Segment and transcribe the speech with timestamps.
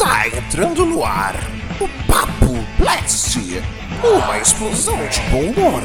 [0.00, 1.34] Está entrando no ar
[1.78, 3.38] o Papo Blast,
[4.02, 5.82] uma explosão de bom humor.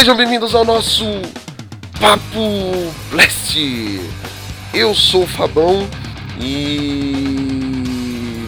[0.00, 1.04] Sejam bem-vindos ao nosso
[2.00, 2.72] Papo
[3.10, 3.54] Blast.
[4.72, 5.86] Eu sou o Fabão
[6.40, 8.46] e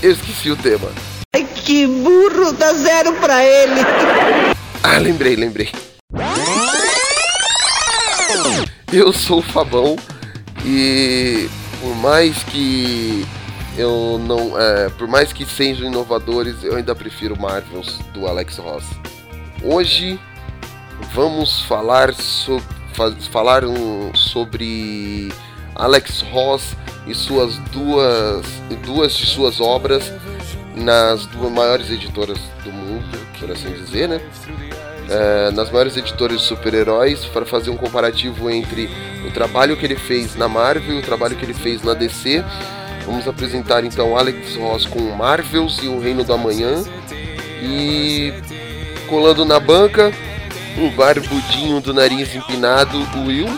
[0.00, 0.88] eu esqueci o tema.
[1.34, 3.80] Ai, que burro, dá zero pra ele.
[4.80, 5.72] Ah, lembrei, lembrei.
[8.92, 9.96] Eu sou o Fabão
[10.64, 11.50] e
[11.80, 13.26] por mais que
[13.76, 18.84] eu não, é, por mais que sejam inovadores, eu ainda prefiro Marvels do Alex Ross.
[19.64, 20.16] Hoje
[21.12, 22.60] vamos falar, so,
[22.92, 25.32] fa falar um, sobre
[25.74, 26.76] Alex Ross
[27.06, 28.44] e suas duas,
[28.84, 30.12] duas de suas obras
[30.74, 34.20] nas duas maiores editoras do mundo, por assim dizer, né?
[35.08, 38.90] É, nas maiores editoras de super-heróis, para fazer um comparativo entre
[39.26, 42.44] o trabalho que ele fez na Marvel e o trabalho que ele fez na DC.
[43.06, 46.82] Vamos apresentar então Alex Ross com Marvels e o Reino do Amanhã.
[47.62, 48.34] E
[49.08, 50.12] colando na banca,
[50.78, 53.48] o barbudinho do nariz empinado, o Will.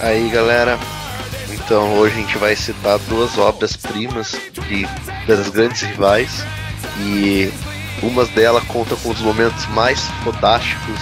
[0.00, 0.78] Aí galera,
[1.52, 4.86] então hoje a gente vai citar duas obras-primas de
[5.26, 6.44] das grandes rivais
[7.00, 7.52] e
[8.02, 11.00] uma delas conta com os momentos mais fantásticos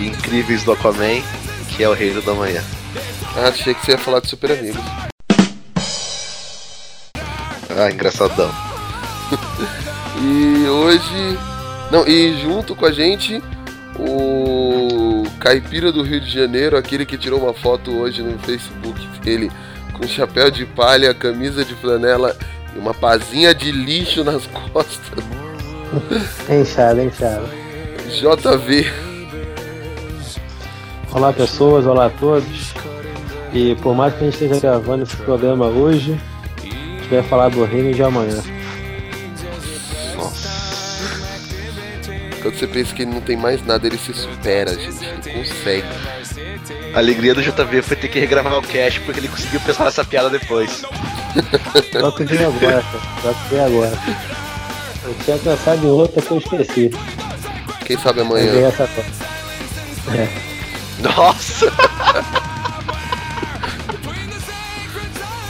[0.00, 1.22] e incríveis do Aquaman,
[1.68, 2.62] que é o Reino da Manhã.
[3.36, 4.82] Ah, achei que você ia falar de Super Amigos.
[7.76, 8.50] Ah, engraçadão.
[10.22, 11.38] e hoje
[11.90, 13.42] não, e junto com a gente,
[13.98, 19.50] o caipira do Rio de Janeiro, aquele que tirou uma foto hoje no Facebook dele
[19.92, 22.36] com chapéu de palha, camisa de flanela
[22.74, 25.24] e uma pazinha de lixo nas costas.
[26.48, 27.48] Enxado, enxado.
[28.08, 28.86] JV.
[31.12, 32.74] Olá pessoas, olá a todos.
[33.52, 36.20] E por mais que a gente esteja gravando esse programa hoje,
[36.58, 38.42] a gente vai falar do reino de amanhã.
[42.44, 45.02] Quando você pensa que ele não tem mais nada, ele se supera, gente.
[45.24, 45.88] Ele consegue.
[46.92, 50.04] A alegria do JV foi ter que regravar o cast porque ele conseguiu pensar nessa
[50.04, 50.82] piada depois.
[51.98, 52.84] Só que vem agora.
[53.22, 53.98] Só que vem agora.
[55.04, 56.90] Eu tinha pensado em outra que eu esqueci.
[57.86, 58.52] Quem sabe amanhã.
[58.52, 58.82] veio essa
[60.12, 60.28] é.
[61.00, 61.72] Nossa!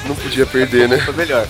[0.06, 0.98] Não podia perder, né?
[0.98, 1.44] Foi melhor.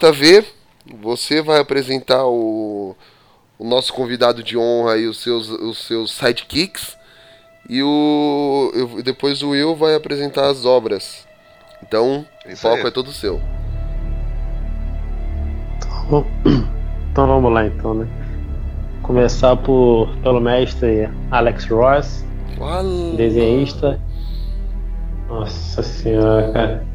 [0.00, 0.44] JV,
[1.00, 2.96] você vai apresentar o,
[3.58, 6.96] o nosso convidado de honra e os seus, os seus sidekicks.
[7.68, 11.26] E o, eu- depois o Will vai apresentar as obras.
[11.82, 12.86] Então, o Isso foco aí.
[12.86, 13.40] é todo seu.
[16.08, 16.24] Bom,
[17.12, 18.06] Então vamos lá então, né?
[19.02, 22.24] Começar por pelo mestre Alex Ross,
[22.56, 23.16] Fala.
[23.16, 24.00] desenhista.
[25.28, 26.86] Nossa senhora, cara.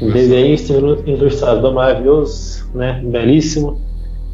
[0.00, 3.00] Desenhista e ilu- ilustrador maravilhoso, né?
[3.04, 3.80] Belíssimo.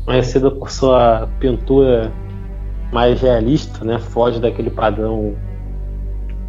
[0.04, 2.12] Conhecido por sua pintura
[2.92, 3.98] mais realista, né?
[3.98, 5.34] Foge daquele padrão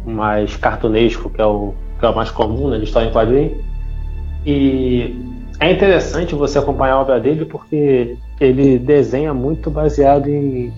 [0.06, 3.56] mais cartunesco que é o, que é o mais comum né, de história em quadrinho.
[4.46, 5.16] E
[5.60, 10.72] é interessante você acompanhar a obra dele porque ele desenha muito baseado em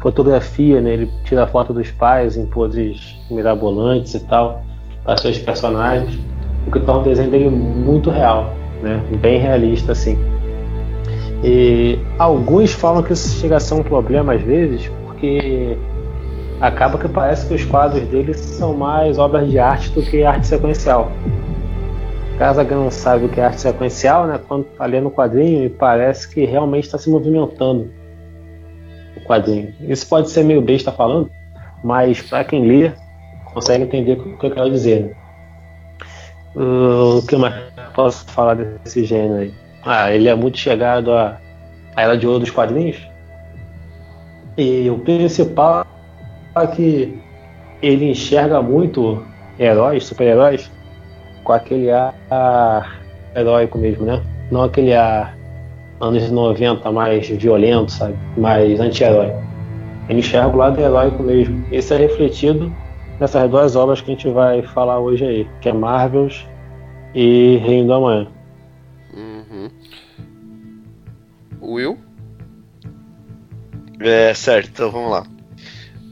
[0.00, 0.92] fotografia, né?
[0.92, 4.62] Ele tira foto dos pais em poses mirabolantes e tal
[5.02, 6.18] para seus personagens,
[6.66, 9.00] o que torna o desenho dele muito real, né?
[9.20, 10.18] Bem realista assim.
[11.44, 15.76] E alguns falam que isso chega a ser um problema às vezes, porque
[16.60, 20.46] acaba que parece que os quadros dele são mais obras de arte do que arte
[20.46, 21.12] sequencial.
[22.38, 24.40] Caso alguém não sabe o que é arte sequencial, né?
[24.46, 27.90] Quando tá lendo o quadrinho e parece que realmente está se movimentando
[29.16, 29.72] o quadrinho.
[29.80, 31.30] Isso pode ser meio besta falando,
[31.82, 32.92] mas para quem lê,
[33.54, 35.04] consegue entender o que eu quero dizer.
[35.04, 35.25] Né?
[36.56, 37.54] O que mais
[37.94, 39.54] posso falar desse gênero aí?
[39.84, 41.38] Ah, ele é muito chegado à,
[41.94, 42.96] à Era de Ouro dos quadrinhos.
[44.56, 45.86] E o principal
[46.56, 47.20] é que
[47.82, 49.22] ele enxerga muito
[49.58, 50.70] heróis, super-heróis,
[51.44, 53.02] com aquele ar
[53.34, 54.22] heróico mesmo, né?
[54.50, 55.36] Não aquele ar
[56.00, 58.16] anos 90 mais violento, sabe?
[58.34, 59.30] Mais anti-herói.
[60.08, 61.66] Ele enxerga o lado heróico mesmo.
[61.70, 62.72] Isso é refletido
[63.20, 66.46] nessas duas obras que a gente vai falar hoje aí, que é Marvels
[67.14, 68.28] e Reino do Amanhã.
[69.14, 69.70] Uhum.
[71.60, 71.98] Will?
[74.00, 75.26] É, certo, então vamos lá.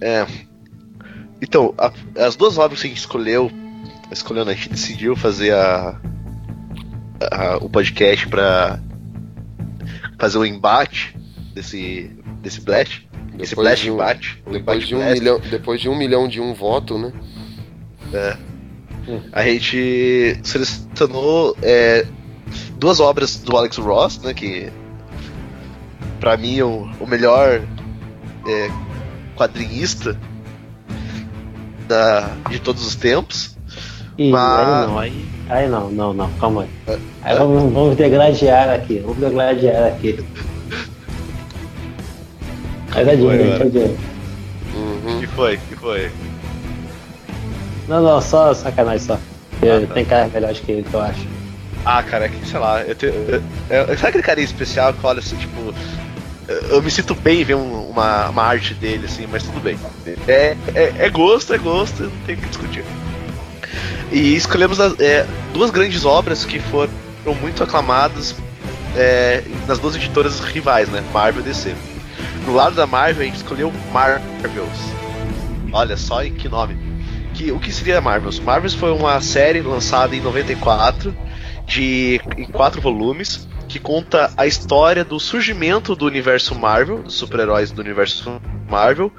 [0.00, 0.26] É,
[1.40, 1.92] então, a,
[2.24, 3.50] as duas obras que a gente escolheu,
[4.10, 6.00] escolhendo, a gente decidiu fazer a,
[7.30, 8.80] a o podcast para
[10.18, 11.14] fazer o um embate
[11.52, 12.10] desse,
[12.40, 13.06] desse Blast.
[13.38, 13.98] Esse Blast de um.
[14.52, 17.12] Depois, de um milhão, depois de um milhão de um voto, né?
[18.12, 18.36] É.
[19.32, 22.06] A gente selecionou é,
[22.76, 24.32] duas obras do Alex Ross, né?
[24.32, 24.70] Que
[26.20, 27.60] para mim o, o melhor
[28.46, 28.70] é,
[29.36, 30.18] quadrinista
[31.86, 33.56] da, de todos os tempos.
[34.16, 34.68] E mas...
[34.68, 36.68] aí não, aí, aí não, não, não, calma aí.
[36.86, 40.24] É, aí vamos, vamos degladiar aqui, vamos degladiar aqui.
[42.94, 43.96] Mas é dinheiro,
[44.74, 45.20] Uhum.
[45.20, 45.56] que foi?
[45.68, 46.10] que foi?
[47.88, 49.14] Não, não, só sacanagem só.
[49.14, 49.94] Ah, tá.
[49.94, 51.26] Tem caras melhores que ele, que eu acho.
[51.84, 53.12] Ah, cara, é que sei lá, eu tenho.
[53.12, 55.74] Eu, eu, sabe aquele carinha especial que olha assim, tipo.
[56.68, 59.78] Eu me sinto bem ver um, uma, uma arte dele, assim, mas tudo bem.
[60.28, 62.84] É, é, é gosto, é gosto, não tem que discutir.
[64.12, 66.90] E escolhemos é, duas grandes obras que foram
[67.40, 68.34] muito aclamadas
[68.94, 71.02] é, nas duas editoras rivais, né?
[71.12, 71.74] Marvel e DC.
[72.46, 74.78] No lado da Marvel, a gente escolheu Marvels.
[75.72, 76.76] Olha só que nome.
[77.32, 78.38] Que, o que seria Marvels?
[78.38, 81.16] Marvels foi uma série lançada em 94
[81.66, 87.70] de, em quatro volumes que conta a história do surgimento do universo Marvel, dos super-heróis
[87.72, 89.10] do universo Marvel.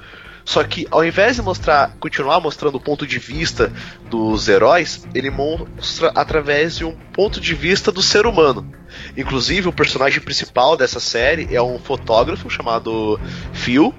[0.44, 3.72] Só que ao invés de mostrar, continuar mostrando o ponto de vista
[4.08, 8.72] dos heróis, ele mostra através de um ponto de vista do ser humano.
[9.16, 13.18] Inclusive, o personagem principal dessa série é um fotógrafo chamado
[13.52, 13.94] Phil,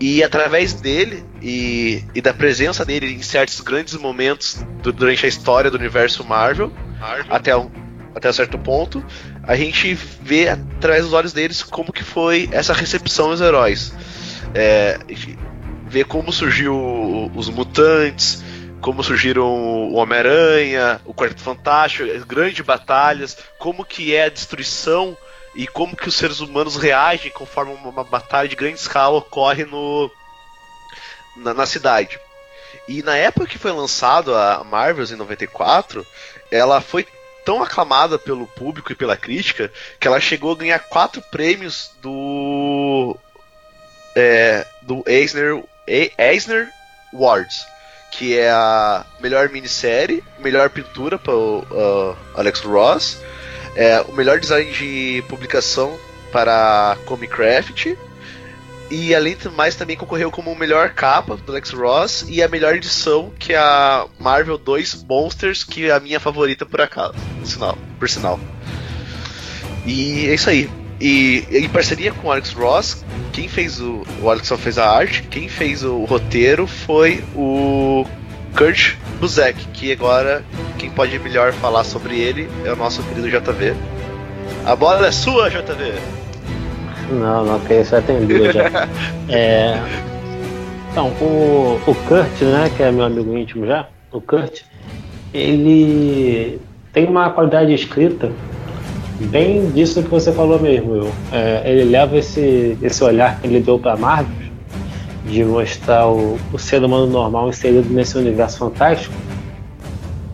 [0.00, 5.28] e através dele e, e da presença dele em certos grandes momentos do, durante a
[5.28, 7.26] história do universo Marvel, Marvel.
[7.28, 7.70] até um,
[8.14, 9.04] até um certo ponto,
[9.42, 13.92] a gente vê através dos olhos deles como que foi essa recepção dos heróis.
[14.54, 14.98] É,
[15.86, 18.42] vê como surgiu os mutantes,
[18.84, 25.16] como surgiram o Homem-Aranha, o Quarteto Fantástico, as grandes batalhas, como que é a destruição
[25.54, 30.10] e como que os seres humanos reagem conforme uma batalha de grande escala ocorre no
[31.34, 32.20] na, na cidade.
[32.86, 36.06] E na época que foi lançado a Marvels em 94,
[36.50, 37.08] ela foi
[37.42, 43.16] tão aclamada pelo público e pela crítica que ela chegou a ganhar quatro prêmios do
[44.14, 45.64] é, do Eisner,
[46.18, 46.68] Eisner
[47.14, 47.64] Awards,
[48.16, 53.18] que é a melhor minissérie, melhor pintura para o uh, Alex Ross,
[53.74, 55.98] é, o melhor design de publicação
[56.30, 57.94] para Comicraft
[58.90, 62.74] e além de mais também concorreu como melhor capa do Alex Ross e a melhor
[62.74, 67.46] edição que é a Marvel 2 Monsters, que é a minha favorita por acaso, por
[67.46, 67.78] sinal.
[67.98, 68.38] Por sinal.
[69.86, 70.70] E é isso aí.
[71.00, 74.02] E em parceria com o Alex Ross, quem fez o.
[74.22, 78.06] O Alex só fez a arte, quem fez o roteiro foi o
[78.56, 80.44] Kurt Busiek, que agora
[80.78, 83.74] quem pode melhor falar sobre ele é o nosso querido JV.
[84.64, 85.94] A bola é sua, JV!
[87.10, 88.88] Não, não, porque isso tem duas já.
[89.28, 89.78] é...
[90.90, 94.62] Então, o, o Kurt, né, que é meu amigo íntimo já, o Kurt,
[95.32, 96.60] ele
[96.92, 98.30] tem uma qualidade de escrita
[99.20, 101.10] bem disso que você falou mesmo.
[101.32, 104.44] É, ele leva esse, esse olhar que ele deu para Marvel
[105.26, 109.14] de mostrar o, o ser humano normal inserido nesse universo fantástico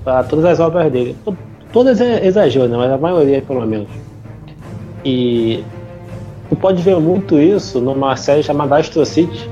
[0.03, 1.17] para todas as obras dele.
[1.73, 2.77] Todas é né?
[2.77, 3.89] mas a maioria pelo menos.
[5.05, 5.65] E
[6.49, 9.49] tu pode ver muito isso numa série chamada Astro City,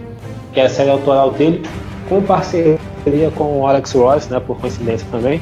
[0.53, 1.63] que é a série autoral dele,
[2.09, 2.79] com parceria
[3.37, 5.41] com o Alex Ross, né, por coincidência também,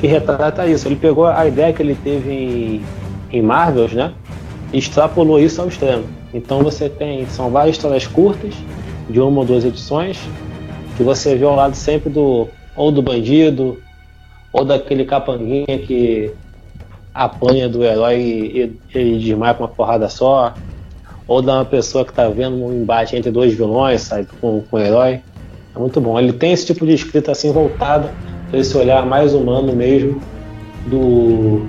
[0.00, 0.88] que retrata isso.
[0.88, 2.82] Ele pegou a ideia que ele teve em,
[3.32, 4.12] em Marvels, né,
[4.72, 6.04] extrapolou isso ao extremo.
[6.32, 8.54] Então você tem, são várias histórias curtas,
[9.08, 10.18] de uma ou duas edições,
[10.96, 13.78] que você vê ao lado sempre do ou do bandido,
[14.52, 16.30] ou daquele capanguinha que
[17.12, 20.54] apanha do herói e, e desmaia com uma porrada só,
[21.26, 24.76] ou da uma pessoa que está vendo um embate entre dois vilões, sabe, com, com
[24.76, 25.20] o herói.
[25.74, 26.18] É muito bom.
[26.18, 28.12] Ele tem esse tipo de escrita assim voltada
[28.52, 30.20] esse olhar mais humano mesmo
[30.86, 31.66] do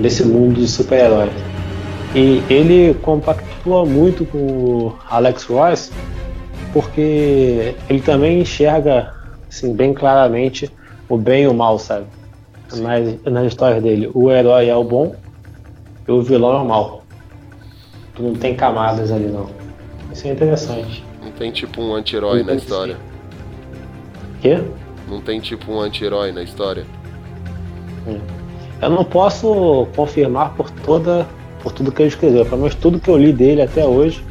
[0.00, 1.32] desse mundo de super-heróis.
[2.14, 5.92] E ele compactua muito com o Alex Ross
[6.72, 9.14] porque ele também enxerga
[9.48, 10.70] assim, bem claramente
[11.08, 12.06] o bem e o mal, sabe?
[12.76, 14.10] Nas, nas histórias dele.
[14.14, 15.14] O herói é o bom
[16.06, 17.04] e o vilão é o mal.
[18.18, 19.50] Não tem camadas ali não.
[20.12, 21.04] Isso é interessante.
[21.22, 22.96] Não tem tipo um anti-herói na história.
[24.40, 24.62] Quê?
[25.08, 26.84] Não tem tipo um anti-herói na história.
[28.82, 31.28] Eu não posso confirmar por toda
[31.62, 34.24] por tudo que ele escreveu, mas tudo que eu li dele até hoje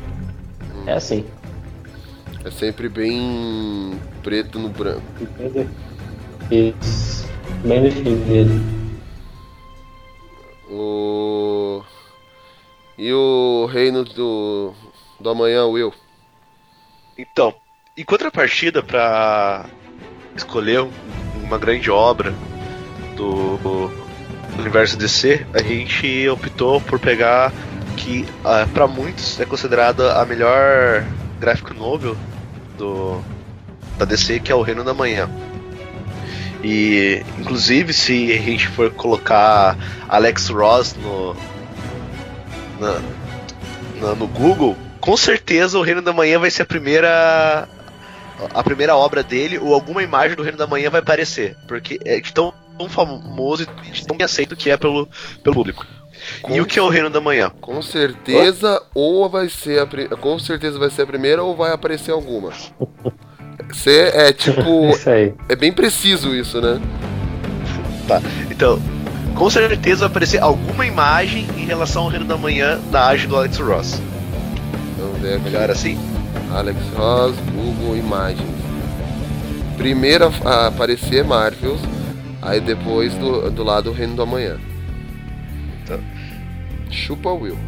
[0.87, 1.23] é assim.
[2.43, 5.03] É sempre bem preto no branco.
[6.49, 7.29] Isso.
[7.63, 8.51] Bem definido.
[10.71, 11.83] O...
[12.97, 14.73] E o reino do,
[15.19, 15.93] do amanhã, Will?
[17.17, 17.53] Então,
[17.95, 19.65] em contrapartida para
[20.35, 20.87] escolher
[21.43, 22.33] uma grande obra
[23.15, 24.08] do
[24.59, 27.51] universo DC, a gente optou por pegar
[27.97, 31.05] que uh, para muitos é considerada a melhor
[31.39, 32.15] graphic novel
[32.77, 33.21] do
[33.97, 35.29] da DC, que é o Reino da Manhã.
[36.63, 41.35] E inclusive se a gente for colocar Alex Ross no
[42.79, 43.01] na,
[43.99, 47.67] na, no Google, com certeza o Reino da Manhã vai ser a primeira
[48.53, 52.21] a primeira obra dele ou alguma imagem do Reino da Manhã vai aparecer, porque é
[52.33, 53.65] tão, tão famoso e
[54.05, 55.07] tão bem aceito que é pelo,
[55.43, 55.85] pelo público.
[56.41, 57.51] Com e o que é o Reino da Manhã?
[57.61, 62.11] Com certeza, ou vai ser a, com certeza vai ser a primeira ou vai aparecer
[62.11, 62.51] alguma.
[63.69, 64.61] Você é tipo.
[65.49, 66.79] é bem preciso isso, né?
[68.07, 68.21] Tá.
[68.49, 68.81] Então,
[69.35, 73.35] com certeza vai aparecer alguma imagem em relação ao Reino da Manhã da arte do
[73.35, 74.01] Alex Ross.
[74.97, 75.43] Vamos ver aqui.
[75.43, 75.97] Melhor assim?
[76.51, 78.59] Alex Ross, Google Imagens.
[79.77, 81.79] Primeiro a aparecer Marvels,
[82.41, 84.57] aí depois do, do lado o Reino do Amanhã.
[85.85, 85.97] Tá.
[86.89, 87.57] Chupa Will.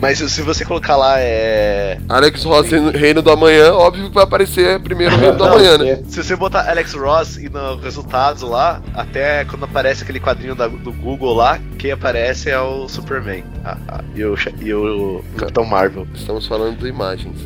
[0.00, 1.98] Mas se você colocar lá é.
[2.08, 6.02] Alex Ross Reino do Amanhã, óbvio que vai aparecer primeiro o Reino do Amanhã, né?
[6.06, 10.68] Se você botar Alex Ross e nos resultados lá, até quando aparece aquele quadrinho da,
[10.68, 15.64] do Google lá, quem aparece é o Superman ah, ah, e, o, e o Capitão
[15.64, 16.06] Marvel.
[16.14, 17.36] Estamos falando de imagens.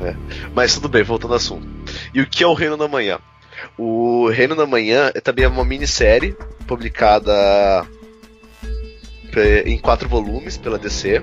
[0.00, 0.14] É.
[0.54, 1.77] Mas tudo bem, voltando ao assunto.
[2.14, 3.18] E o que é o Reino da Manhã?
[3.76, 6.36] O Reino da Manhã é também uma minissérie
[6.66, 7.86] publicada
[9.64, 11.22] em quatro volumes pela DC.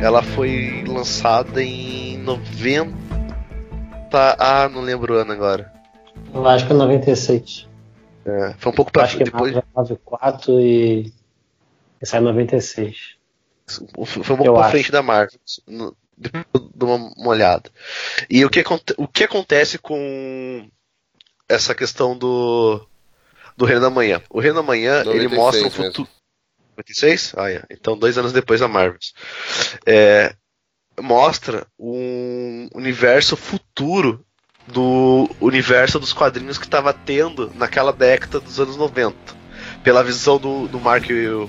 [0.00, 2.94] Ela foi lançada em 90.
[4.12, 5.72] Ah, não lembro o ano agora.
[6.32, 7.68] Eu acho que é 96.
[8.24, 9.54] É, foi um pouco pra acho que depois.
[9.54, 11.12] 94 e.
[12.00, 13.16] e sai 96.
[13.66, 15.38] Foi um pouco pra frente da Marvel.
[16.16, 16.44] Depois
[16.74, 17.70] dou uma, olhada.
[18.28, 18.64] E o que,
[18.96, 20.68] o que acontece com
[21.48, 22.86] essa questão do.
[23.56, 24.20] Do Reino da Manhã?
[24.28, 26.08] O Reino da Manhã, ele mostra um futuro.
[26.76, 27.34] 56?
[27.38, 27.62] Ah, é.
[27.70, 28.98] Então, dois anos depois da Marvel.
[29.86, 30.34] É,
[31.00, 34.24] mostra um universo futuro
[34.66, 39.16] do universo dos quadrinhos que estava tendo naquela década dos anos 90.
[39.82, 41.04] Pela visão do, do Mark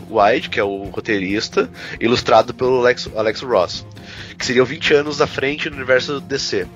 [0.09, 1.69] White, que é o roteirista,
[1.99, 3.85] ilustrado pelo Alex, Alex Ross,
[4.37, 6.67] que seriam 20 anos à frente do universo DC.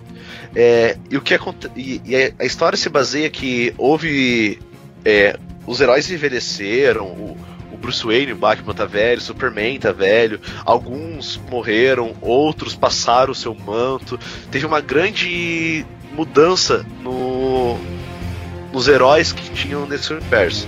[0.55, 1.37] É, e o que
[1.75, 4.59] e, e, a história se baseia que houve
[5.05, 7.37] é, os heróis envelheceram, o,
[7.81, 13.55] Bruce Wayne, o Batman tá velho, Superman tá velho, alguns morreram, outros passaram o seu
[13.55, 14.19] manto.
[14.51, 17.79] Teve uma grande mudança no,
[18.71, 20.67] nos heróis que tinham nesse universo.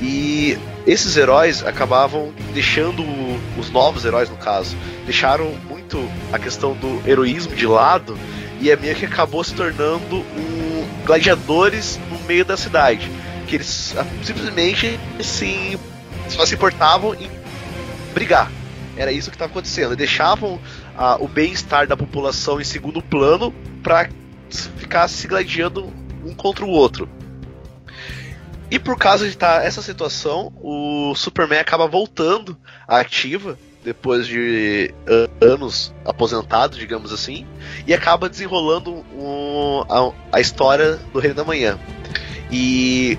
[0.00, 3.02] E esses heróis acabavam deixando
[3.58, 5.98] os novos heróis no caso, deixaram muito
[6.32, 8.18] a questão do heroísmo de lado
[8.60, 13.10] e é meio que acabou se tornando um gladiadores no meio da cidade,
[13.46, 15.78] que eles simplesmente se
[16.28, 17.30] só se importavam em
[18.12, 18.50] brigar.
[18.96, 19.92] Era isso que estava acontecendo.
[19.92, 20.58] E deixavam
[20.96, 24.08] ah, o bem-estar da população em segundo plano para
[24.50, 25.92] ficar se gladiando
[26.24, 27.08] um contra o outro.
[28.70, 32.56] E por causa de estar tá essa situação, o Superman acaba voltando
[32.86, 34.92] à ativa depois de
[35.40, 37.46] anos aposentado, digamos assim,
[37.86, 41.78] e acaba desenrolando um, a, a, história do Reino da Manhã.
[42.50, 43.16] E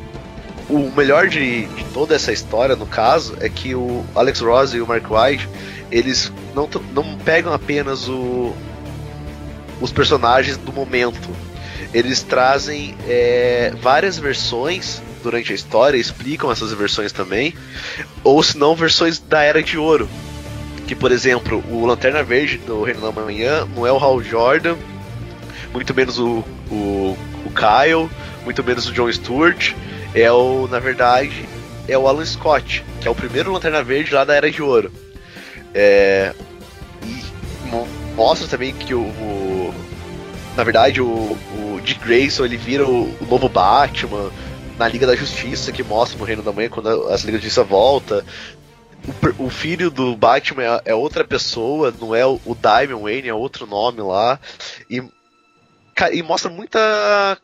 [0.70, 4.82] o melhor de, de, toda essa história, no caso, é que o Alex Ross e
[4.82, 5.48] o Mark White,
[5.90, 8.54] eles não, não pegam apenas o,
[9.80, 11.30] os personagens do momento.
[11.94, 17.54] Eles trazem é, várias versões durante a história, explicam essas versões também,
[18.24, 20.08] ou se não, versões da Era de Ouro,
[20.88, 24.78] Que, por exemplo, o Lanterna Verde do Reino da Manhã não é o Hal Jordan,
[25.74, 28.10] muito menos o, o, o Kyle,
[28.46, 29.74] muito menos o John Stewart.
[30.16, 31.46] É o, na verdade,
[31.90, 34.90] é o Alan Scott, que é o primeiro Lanterna Verde lá da Era de Ouro.
[35.74, 36.34] É,
[37.04, 39.74] e mo- mostra também que o, o-
[40.56, 44.32] na verdade o, o Dick Grayson ele vira o, o novo Batman
[44.78, 47.38] na Liga da Justiça que mostra no Reino da Manhã quando a, a Liga da
[47.38, 48.26] Justiça volta.
[49.40, 53.30] O, o filho do Batman é, é outra pessoa, não é o, o Diamond Wayne,
[53.30, 54.40] é outro nome lá.
[54.90, 55.02] E,
[56.12, 57.38] e mostra muita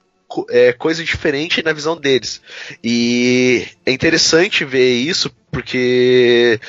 [0.50, 2.42] é, coisa diferente na visão deles.
[2.84, 6.60] E é interessante ver isso porque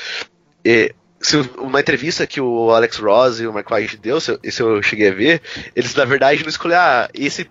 [0.63, 4.61] é, se uma entrevista que o Alex Ross e o Mike White deu, se se
[4.61, 5.41] eu cheguei a ver,
[5.75, 7.49] eles na verdade não escolheram ah, esse,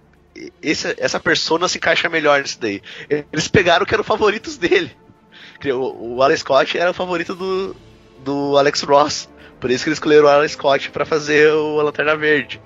[0.62, 2.82] esse, essa persona se encaixa melhor nisso daí.
[3.32, 4.90] Eles pegaram que eram favoritos dele.
[5.66, 7.76] O, o Alex Scott era o favorito do,
[8.24, 9.28] do Alex Ross.
[9.60, 12.60] Por isso que eles escolheram o Alex Scott para fazer o a Lanterna Verde.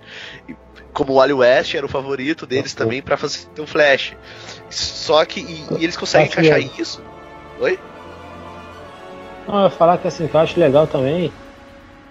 [0.49, 0.57] E
[0.93, 4.17] como o Wally West era o favorito deles também para fazer o Flash.
[4.69, 7.03] Só que e, e eles conseguem Tá encaixar isso.
[7.61, 7.79] Oi?
[9.47, 11.33] Não, eu ia falar que assim, que eu acho legal também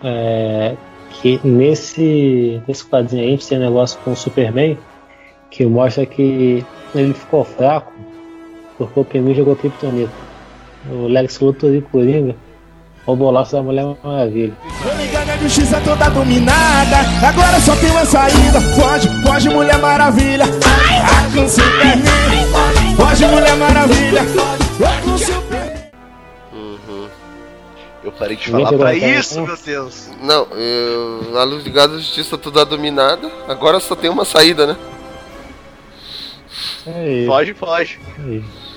[0.03, 0.75] é,
[1.09, 4.77] que nesse, nesse quadrinho aí a gente tem um negócio com o Superman
[5.49, 7.93] que mostra que ele ficou fraco
[8.77, 10.11] porque o Penguin jogou Kryptonita.
[10.91, 12.35] O Lex Luthor e o Coringa
[13.07, 14.53] o bolaço da Mulher Maravilha.
[14.97, 16.97] Ligando, a justiça toda dominada.
[17.25, 18.59] Agora só tem uma saída.
[18.59, 20.45] Foge, foge, Mulher Maravilha.
[21.47, 22.95] Superman.
[22.97, 24.21] Foge, Mulher Maravilha.
[26.51, 27.07] Uhum.
[28.03, 30.09] Eu parei de falar pra a isso, cara, meu Deus.
[30.21, 33.31] Não, eu, a luz ligada da justiça toda dominada.
[33.47, 34.75] Agora só tem uma saída, né?
[36.87, 37.99] É isso, Foge, foge.
[38.19, 38.67] é isso.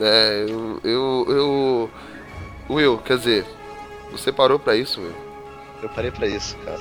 [0.00, 1.90] É, eu, eu, eu.
[2.68, 3.46] Will, quer dizer,
[4.10, 5.14] você parou pra isso, Will?
[5.82, 6.80] Eu parei pra isso, cara.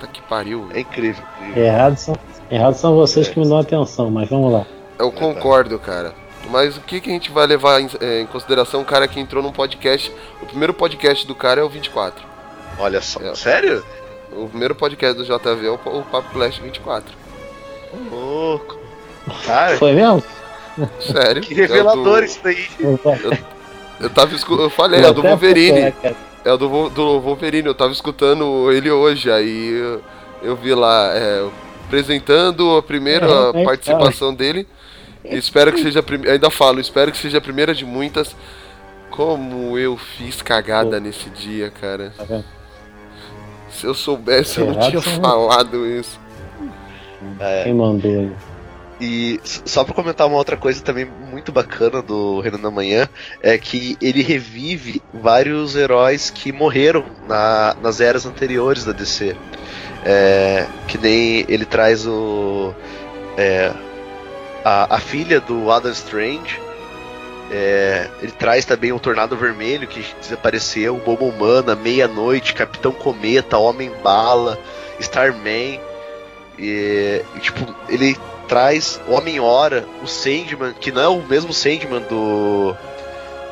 [0.00, 0.72] Tá que pariu, Will.
[0.76, 1.24] É incrível.
[1.40, 1.64] incrível.
[1.64, 2.16] Errados são,
[2.50, 4.66] errados são vocês que me dão atenção, mas vamos lá.
[4.98, 6.14] Eu concordo, cara.
[6.50, 9.18] Mas o que, que a gente vai levar em, é, em consideração o cara que
[9.18, 10.12] entrou num podcast?
[10.42, 12.24] O primeiro podcast do cara é o 24.
[12.78, 13.20] Olha só.
[13.20, 13.34] É.
[13.34, 13.84] Sério?
[14.30, 17.12] O primeiro podcast do JV é o, o Papo Flash 24.
[18.10, 18.83] Louco.
[19.46, 20.22] Cara, Foi mesmo?
[21.00, 21.40] Sério.
[21.42, 22.66] que revelador isso daí.
[24.00, 25.94] Eu tava escu- Eu falei, é o do Wolverine.
[26.44, 30.02] É o do, Vo- do Wolverine, eu tava escutando ele hoje, aí eu,
[30.42, 31.48] eu vi lá, é,
[31.86, 34.66] apresentando a primeira É, é, participação dele.
[35.24, 36.32] Espero que seja a primeira.
[36.34, 38.36] Ainda falo, espero que seja a primeira de muitas.
[39.10, 42.12] Como eu fiz cagada nesse dia, cara.
[42.18, 42.44] Tá vendo?
[43.70, 46.20] Se eu soubesse, eu não tinha falado isso.
[47.62, 48.32] Quem mandou aí?
[49.00, 53.08] E só pra comentar uma outra coisa também muito bacana do Reino da Manhã
[53.42, 59.34] é que ele revive vários heróis que morreram na- nas eras anteriores da DC.
[60.04, 62.72] É, que nem ele traz o.
[63.36, 63.72] é,
[64.64, 66.60] a, a filha do Adam Strange.
[67.50, 73.90] É, ele traz também o Tornado Vermelho que desapareceu, Bomba Humana, Meia-Noite, Capitão Cometa, Homem
[74.02, 74.58] Bala,
[75.00, 75.80] Starman.
[76.58, 78.16] E, tipo, ele
[78.48, 82.74] traz Homem-Hora, o Sandman, que não é o mesmo Sandman do,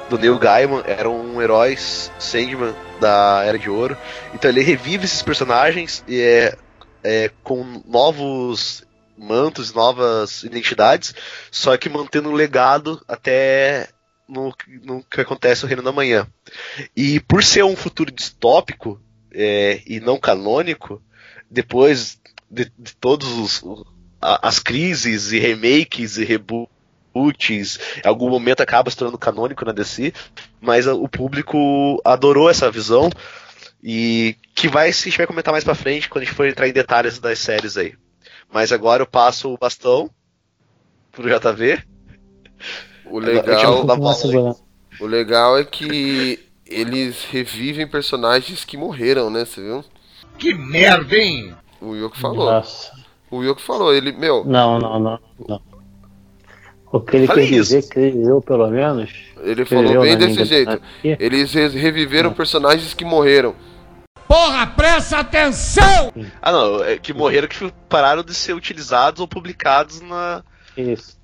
[0.09, 3.97] do Neil Gaiman, era um herói Sandman da Era de Ouro.
[4.35, 6.57] Então ele revive esses personagens e é,
[7.03, 8.85] é, com novos
[9.17, 11.15] mantos, novas identidades,
[11.51, 13.89] só que mantendo o legado até
[14.29, 16.27] no, no que acontece no Reino da Manhã.
[16.97, 19.01] E por ser um futuro distópico
[19.33, 21.03] é, e não canônico,
[21.51, 22.19] depois
[22.51, 23.63] de, de todos os,
[24.23, 29.73] a- as crises e remakes e reboots, em algum momento acaba se tornando canônico na
[29.73, 30.13] DC,
[30.61, 33.11] mas o público adorou essa visão
[33.83, 36.47] e que vai se a gente vai comentar mais pra frente quando a gente for
[36.47, 37.95] entrar em detalhes das séries aí.
[38.53, 40.09] Mas agora eu passo o bastão
[41.11, 41.83] pro JV.
[43.05, 43.85] O legal,
[45.01, 49.45] o legal é que eles revivem personagens que morreram, né?
[49.45, 49.85] Você viu?
[50.39, 51.55] Que merda, hein?
[51.81, 52.47] O Yoko falou.
[52.51, 52.92] Nossa.
[53.33, 55.19] O Yoko falou, ele, meu, Não, não, não,
[55.49, 55.61] não.
[56.93, 57.75] O que ele Falei quer isso.
[57.75, 59.11] dizer, que eu pelo menos.
[59.41, 60.71] ele falou bem desse jeito.
[60.73, 63.55] aqui, Eles re- reviveram personagens que morreram.
[64.29, 66.13] Porra, presta atenção!
[66.43, 70.43] Ah não, é que morreram que pararam de ser utilizados ou publicados na,
[70.77, 71.19] Isso.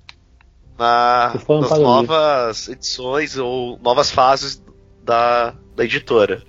[0.77, 4.63] na, Que nas novas edições ou novas fases
[5.03, 6.41] da, da editora.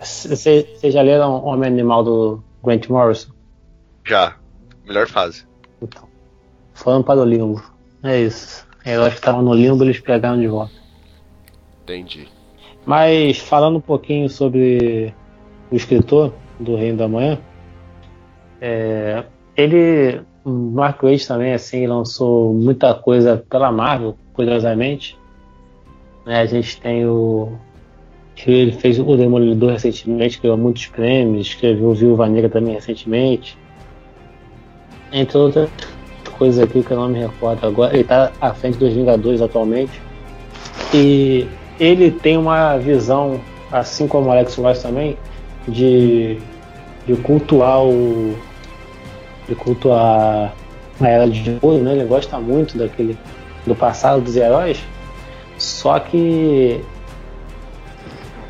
[0.00, 3.30] Vocês já leram Homem Animal do Grant Morrison?
[4.04, 4.36] Já.
[4.86, 5.46] Melhor fase.
[5.80, 6.08] Então.
[6.74, 7.62] Foram para o limbo.
[8.02, 8.66] É isso.
[8.84, 10.72] Heróis que estavam no limbo, eles pegaram de volta.
[11.82, 12.28] Entendi.
[12.84, 15.14] Mas falando um pouquinho sobre
[15.70, 17.38] o escritor do Reino da Manhã,
[18.60, 19.24] é,
[19.56, 25.16] ele, Mark Waid também, assim, lançou muita coisa pela Marvel, curiosamente.
[26.26, 27.52] Né, a gente tem o.
[28.46, 33.58] Ele fez o Demolidor recentemente, ganhou muitos prêmios, escreveu o Viúva Negra também recentemente.
[35.12, 35.68] Entre outras
[36.38, 37.92] coisas aqui que eu não me recordo agora.
[37.92, 40.00] Ele está à frente dos Vingadores atualmente.
[40.92, 41.46] E
[41.78, 45.16] ele tem uma visão, assim como o Alex Ross também,
[45.68, 46.38] de,
[47.06, 48.36] de cultuar o.
[49.48, 50.52] de cultuar
[51.00, 51.92] a era de ouro, né?
[51.92, 53.16] Ele gosta muito daquele.
[53.66, 54.82] do passado dos heróis.
[55.58, 56.80] Só que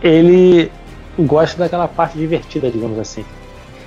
[0.02, 0.70] ele
[1.18, 3.24] gosta daquela parte divertida, digamos assim.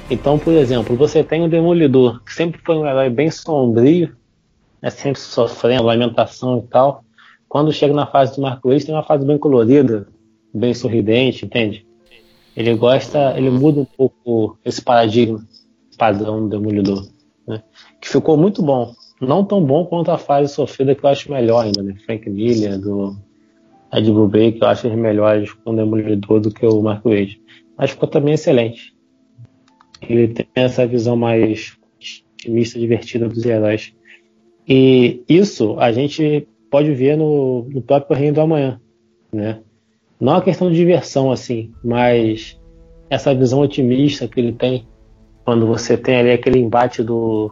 [0.10, 4.16] Então, por exemplo, você tem o Demolidor, que sempre foi um herói bem sombrio,
[4.80, 7.04] né, sempre sofrendo lamentação e tal.
[7.50, 10.08] Quando chega na fase do Marco Reis, tem uma fase bem colorida,
[10.54, 11.88] bem sorridente, entende?
[12.56, 15.44] Ele gosta, ele muda um pouco esse paradigma
[15.98, 17.08] padrão do Demolidor,
[17.48, 17.64] né?
[18.00, 18.94] que ficou muito bom.
[19.20, 21.96] Não tão bom quanto a fase sofrida que eu acho melhor ainda, né?
[22.06, 23.16] Frank Miller, do
[23.92, 27.38] Ed Brubaker, que eu acho eles melhores com o Demolidor do que o Marco Reis.
[27.78, 28.95] Mas ficou também excelente.
[30.02, 31.78] Ele tem essa visão mais
[32.36, 33.94] otimista, divertida dos heróis.
[34.68, 38.80] E isso a gente pode ver no, no próprio Reino do Amanhã,
[39.32, 39.62] né?
[40.20, 42.60] Não a questão de diversão assim, mas
[43.10, 44.88] essa visão otimista que ele tem
[45.44, 47.52] quando você tem ali aquele embate do,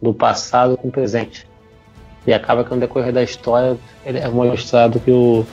[0.00, 1.46] do passado com o presente.
[2.26, 5.44] E acaba que no decorrer da história é mostrado que o,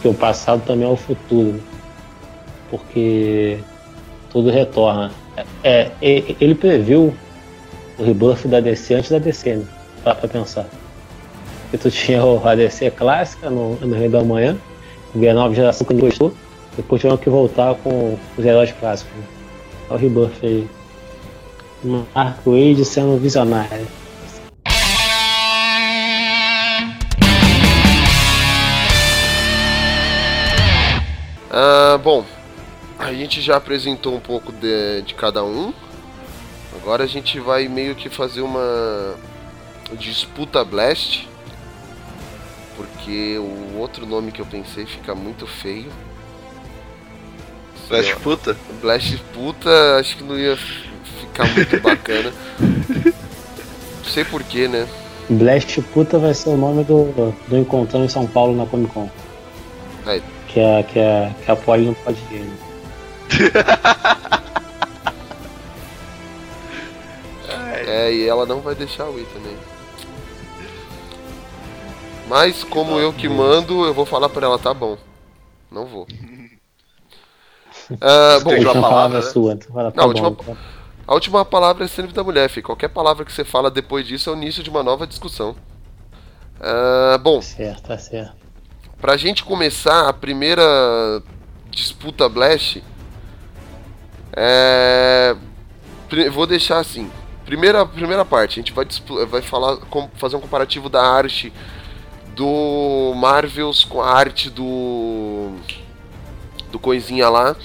[0.00, 1.52] que o passado também é o futuro.
[1.52, 1.60] Né?
[2.70, 3.58] Porque
[4.30, 5.10] tudo retorna.
[5.62, 7.14] É, ele previu
[7.98, 9.64] o rebuff da DC antes da DC, né?
[10.02, 10.66] Para pra pensar.
[11.72, 14.56] E tu tinha a DC clássica no, no Rei da Manhã,
[15.14, 16.32] a nova geração que gostou,
[16.76, 19.12] depois tiveram que voltar com os heróis clássicos.
[19.16, 19.24] Né?
[19.90, 20.68] O rebuff aí.
[21.82, 23.86] Mark Wade sendo visionário.
[31.52, 32.24] Ah, bom,
[33.00, 35.72] a gente já apresentou um pouco de, de cada um.
[36.76, 39.14] Agora a gente vai meio que fazer uma
[39.98, 41.28] disputa Blast.
[42.76, 45.90] Porque o outro nome que eu pensei fica muito feio.
[47.88, 48.56] Blast puta?
[48.80, 52.32] Blast puta, acho que não ia ficar muito bacana.
[52.60, 54.88] Não sei porquê, né?
[55.28, 59.10] Blast puta vai ser o nome do, do encontrão em São Paulo na Comic Con.
[60.06, 60.22] Aí.
[60.48, 62.69] Que a, que a, que a Polly não pode ir.
[63.38, 63.50] Né?
[67.86, 69.56] é, e ela não vai deixar eu ir também.
[72.28, 74.96] Mas como eu que mando, eu vou falar pra ela, tá bom.
[75.70, 76.06] Não vou.
[77.90, 80.56] Uh, bom, a palavra é sua, fala, tá a, última, bom,
[81.08, 82.66] a última palavra é sempre da mulher, filho.
[82.66, 85.56] Qualquer palavra que você fala depois disso é o início de uma nova discussão.
[86.60, 87.42] Uh, bom.
[87.42, 88.36] Certo, tá certo.
[89.00, 90.62] Pra gente começar a primeira
[91.68, 92.80] disputa Blast,
[94.36, 95.36] é...
[96.32, 97.10] Vou deixar assim.
[97.44, 98.86] Primeira, primeira parte, a gente vai,
[99.26, 99.78] vai falar,
[100.14, 101.52] fazer um comparativo da arte
[102.34, 105.50] do Marvels com a arte do.
[106.70, 107.56] do Coisinha lá.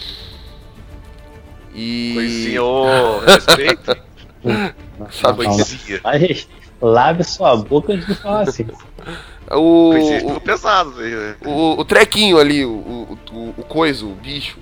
[1.74, 2.12] E.
[2.16, 3.98] Coisinha, ô, respeito.
[5.12, 6.02] Sabe Coisinha.
[6.04, 6.48] Mas,
[6.82, 8.66] lave sua boca antes de falar assim.
[9.52, 10.96] O, Coisinha o, pesado,
[11.46, 14.58] o, o trequinho ali, o, o, o, o coiso, o bicho.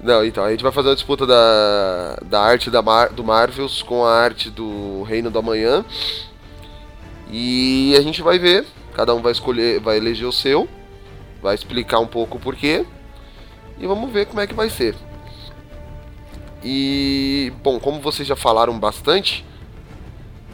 [0.00, 3.82] Não, então, a gente vai fazer a disputa da, da arte da Mar, do Marvels
[3.82, 5.84] com a arte do Reino do Amanhã.
[7.30, 10.68] E a gente vai ver, cada um vai escolher, vai eleger o seu,
[11.42, 12.86] vai explicar um pouco o porquê.
[13.78, 14.94] E vamos ver como é que vai ser.
[16.62, 19.44] E, bom, como vocês já falaram bastante,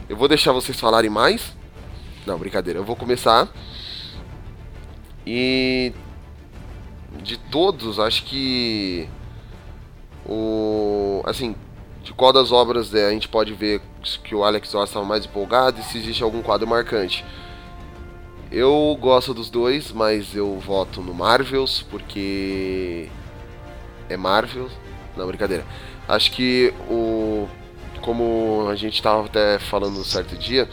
[0.09, 1.55] eu vou deixar vocês falarem mais.
[2.25, 3.47] Não, brincadeira, eu vou começar.
[5.25, 5.93] E
[7.21, 9.07] de todos, acho que
[10.25, 11.55] o assim,
[12.03, 13.81] de qual das obras é, a gente pode ver
[14.23, 17.25] que o Alex Ross estava mais empolgado e se existe algum quadro marcante.
[18.51, 23.09] Eu gosto dos dois, mas eu voto no Marvels porque
[24.07, 24.69] é Marvel.
[25.17, 25.65] Não, brincadeira.
[26.07, 27.47] Acho que o
[28.01, 30.69] como a gente estava até falando certo dia,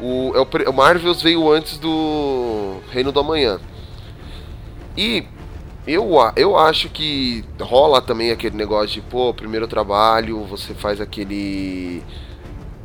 [0.00, 3.58] o, é o Marvels veio antes do Reino do Amanhã.
[4.96, 5.26] E
[5.86, 12.02] eu, eu acho que rola também aquele negócio de, pô, primeiro trabalho, você faz aquele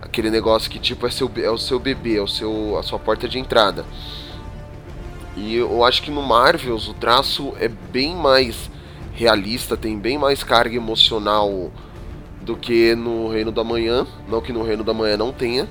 [0.01, 2.97] aquele negócio que tipo é, seu, é o seu bebê, é o seu, a sua
[2.97, 3.85] porta de entrada.
[5.35, 8.69] E eu acho que no Marvels o traço é bem mais
[9.13, 11.71] realista, tem bem mais carga emocional
[12.41, 14.07] do que no Reino da Manhã.
[14.27, 15.67] Não que no Reino da Manhã não tenha,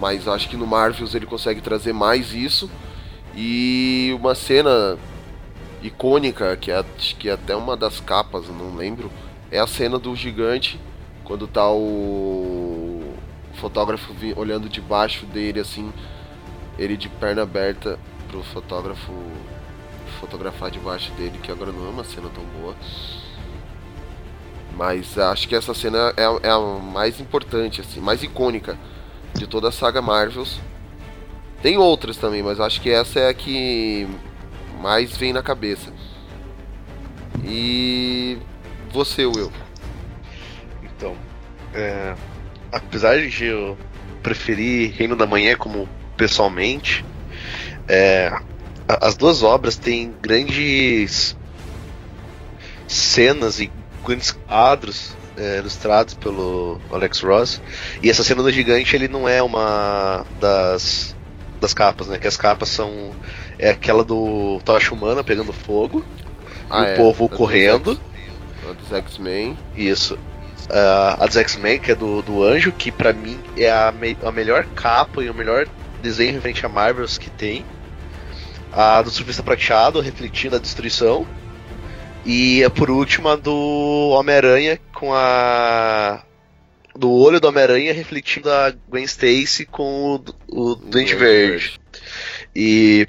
[0.00, 2.68] mas acho que no Marvels ele consegue trazer mais isso.
[3.36, 4.98] E uma cena
[5.88, 6.84] icônica, que é,
[7.18, 9.10] que é até uma das capas, não lembro,
[9.50, 10.80] é a cena do gigante,
[11.24, 13.14] quando tá o
[13.54, 15.92] fotógrafo olhando debaixo dele assim,
[16.78, 19.12] ele de perna aberta pro fotógrafo
[20.20, 22.74] fotografar debaixo dele, que agora não é uma cena tão boa.
[24.74, 28.78] Mas acho que essa cena é, é a mais importante, assim, mais icônica
[29.34, 30.58] de toda a saga Marvels.
[31.62, 34.06] Tem outras também, mas acho que essa é a que
[34.86, 35.92] mais vem na cabeça.
[37.44, 38.38] E
[38.92, 39.50] você, Will?
[40.80, 41.16] Então,
[41.74, 42.14] é,
[42.70, 43.76] apesar de eu
[44.22, 47.04] preferir Reino da Manhã como pessoalmente,
[47.88, 48.32] é,
[48.86, 51.36] as duas obras têm grandes
[52.86, 53.68] cenas e
[54.04, 57.60] grandes quadros é, ilustrados pelo Alex Ross.
[58.00, 61.16] E essa cena do gigante ele não é uma das
[61.60, 62.18] das capas, né?
[62.18, 63.12] Que as capas são
[63.58, 66.04] é aquela do Tocha Humana pegando fogo,
[66.68, 67.98] ah, o é, povo correndo.
[68.68, 69.56] A dos X-Men.
[69.76, 70.14] Isso.
[70.14, 74.16] Uh, a dos X-Men, que é do, do Anjo, que para mim é a, me
[74.22, 75.68] a melhor capa e o melhor
[76.02, 77.64] desenho referente a Marvels que tem.
[78.72, 81.26] A do Surfista Prateado, refletindo a destruição.
[82.24, 86.22] E por último a do Homem-Aranha com a.
[86.94, 90.16] Do olho do Homem-Aranha refletindo a Gwen Stacy com
[90.48, 91.78] o, o Dente Verde.
[92.54, 93.06] E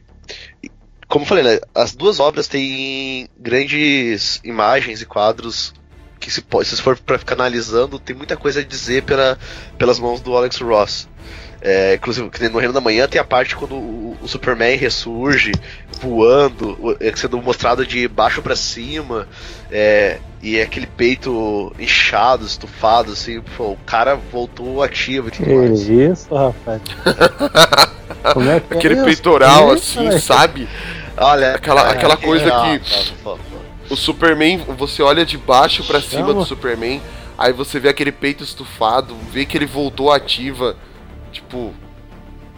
[1.08, 5.74] como eu falei, né, as duas obras têm grandes imagens e quadros
[6.20, 9.38] que se, se for para ficar analisando, tem muita coisa a dizer pela,
[9.78, 11.08] pelas mãos do Alex Ross.
[11.60, 15.52] É, inclusive, no Reino da Manhã tem a parte quando o, o Superman ressurge
[16.00, 19.28] voando, é sendo mostrado de baixo para cima,
[19.72, 25.32] é, e é aquele peito inchado, estufado, assim, pô, o cara voltou ativo.
[25.32, 26.82] Que isso, rapaz?
[28.34, 30.20] Como é que é Aquele é peitoral, assim, né?
[30.20, 30.68] sabe?
[31.18, 33.92] Olha, aquela, aquela coisa que.
[33.92, 37.02] O Superman, você olha de baixo para cima do Superman,
[37.38, 40.76] aí você vê aquele peito estufado, vê que ele voltou ativa.
[41.32, 41.74] Tipo,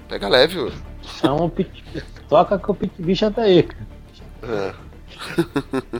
[0.07, 0.73] pega leve, mano.
[1.03, 1.83] Chama o pit...
[2.27, 3.87] Toca que o Pit Bicha tá aí, cara.
[4.43, 4.73] É.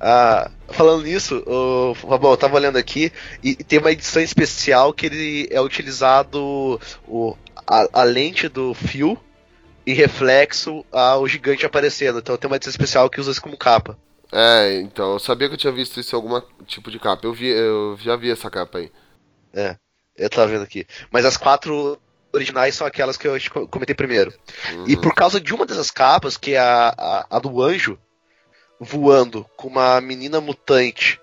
[0.00, 3.12] ah, falando nisso, o Fabão, eu tava olhando aqui
[3.42, 9.18] e tem uma edição especial que ele é utilizado o, a, a lente do fio
[9.90, 12.18] em reflexo ao gigante aparecendo.
[12.18, 13.98] Então tem uma edição especial que usa isso como capa.
[14.32, 17.26] É, então, eu sabia que eu tinha visto isso em algum tipo de capa.
[17.26, 18.92] Eu, vi, eu já vi essa capa aí.
[19.52, 19.76] É,
[20.16, 20.86] eu tava vendo aqui.
[21.10, 22.00] Mas as quatro
[22.32, 23.36] originais são aquelas que eu
[23.68, 24.32] comentei primeiro.
[24.72, 24.84] Uhum.
[24.86, 27.98] E por causa de uma dessas capas, que é a, a, a do anjo,
[28.78, 31.20] voando com uma menina mutante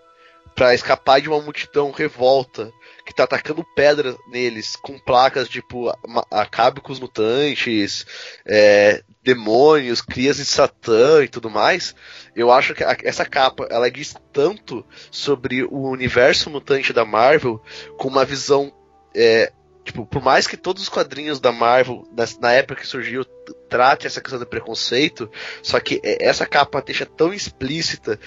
[0.53, 2.73] para escapar de uma multidão revolta
[3.07, 5.89] que tá atacando pedra neles com placas tipo
[6.29, 8.05] acabe com os mutantes,
[8.45, 11.95] é, demônios, crias de Satã e tudo mais.
[12.35, 17.63] Eu acho que essa capa ela diz tanto sobre o universo mutante da Marvel
[17.97, 18.73] com uma visão
[19.15, 19.53] é,
[19.85, 22.03] tipo, por mais que todos os quadrinhos da Marvel,
[22.41, 23.23] na época que surgiu,
[23.69, 25.31] trate essa questão do preconceito,
[25.63, 28.19] só que essa capa deixa tão explícita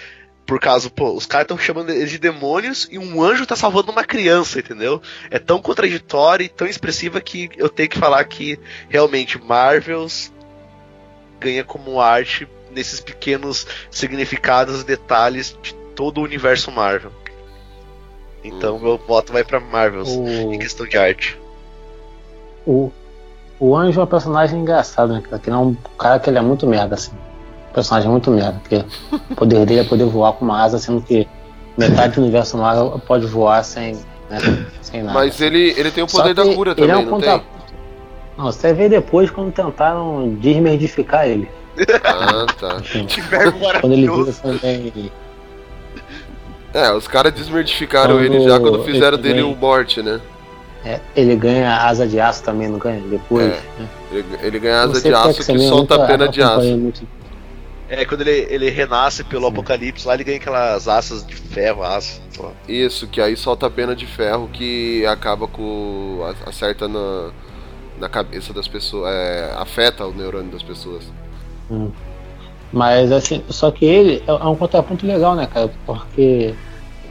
[0.51, 3.93] por causa, pô, os caras estão chamando eles de demônios e um anjo tá salvando
[3.93, 5.01] uma criança, entendeu?
[5.31, 8.59] É tão contraditório e tão expressiva que eu tenho que falar que
[8.89, 10.33] realmente Marvels
[11.39, 17.13] ganha como arte nesses pequenos significados detalhes de todo o universo Marvel.
[18.43, 20.27] Então meu voto vai para Marvels o...
[20.53, 21.41] em questão de arte.
[22.67, 22.91] O,
[23.61, 25.23] o anjo é um personagem engraçado, né?
[25.41, 27.13] Que é um cara que ele é muito merda, assim
[27.73, 28.85] personagem muito merda, porque
[29.31, 31.27] o poder dele é poder voar com uma asa, sendo que
[31.77, 33.95] metade do universo Marvel pode voar sem,
[34.29, 35.19] né, sem nada.
[35.19, 37.39] Mas ele, ele tem o poder da cura também, é um não contra...
[37.39, 37.47] tem?
[38.37, 41.49] Não, você vê depois quando tentaram desmerdificar ele.
[42.05, 42.77] Ah, tá.
[43.81, 45.13] quando ele vira também.
[46.73, 50.21] É, os caras desmerdificaram quando ele já quando fizeram dele o morte, né?
[50.85, 53.01] É, ele ganha asa de aço também, não ganha?
[53.01, 53.45] Depois.
[53.45, 53.89] É, né?
[54.11, 56.77] ele, ele, ganha asa de aço que, que solta a pena de aço.
[56.77, 57.20] Muito
[57.91, 59.49] é, quando ele, ele renasce pelo Sim.
[59.49, 62.23] apocalipse lá, ele ganha aquelas asas de ferro, aço.
[62.69, 66.21] Isso, que aí solta a pena de ferro que acaba com.
[66.47, 67.33] acerta na,
[67.99, 69.13] na cabeça das pessoas.
[69.13, 71.03] É, afeta o neurônio das pessoas.
[71.69, 71.91] Hum.
[72.73, 75.73] Mas assim, só que ele é, é um contraponto legal, né, cara?
[75.85, 76.55] Porque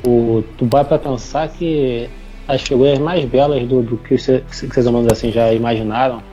[0.08, 2.10] o, tu vai pra pensar que
[2.48, 6.24] as figuras mais belas do, do que os seres humanos assim já imaginaram,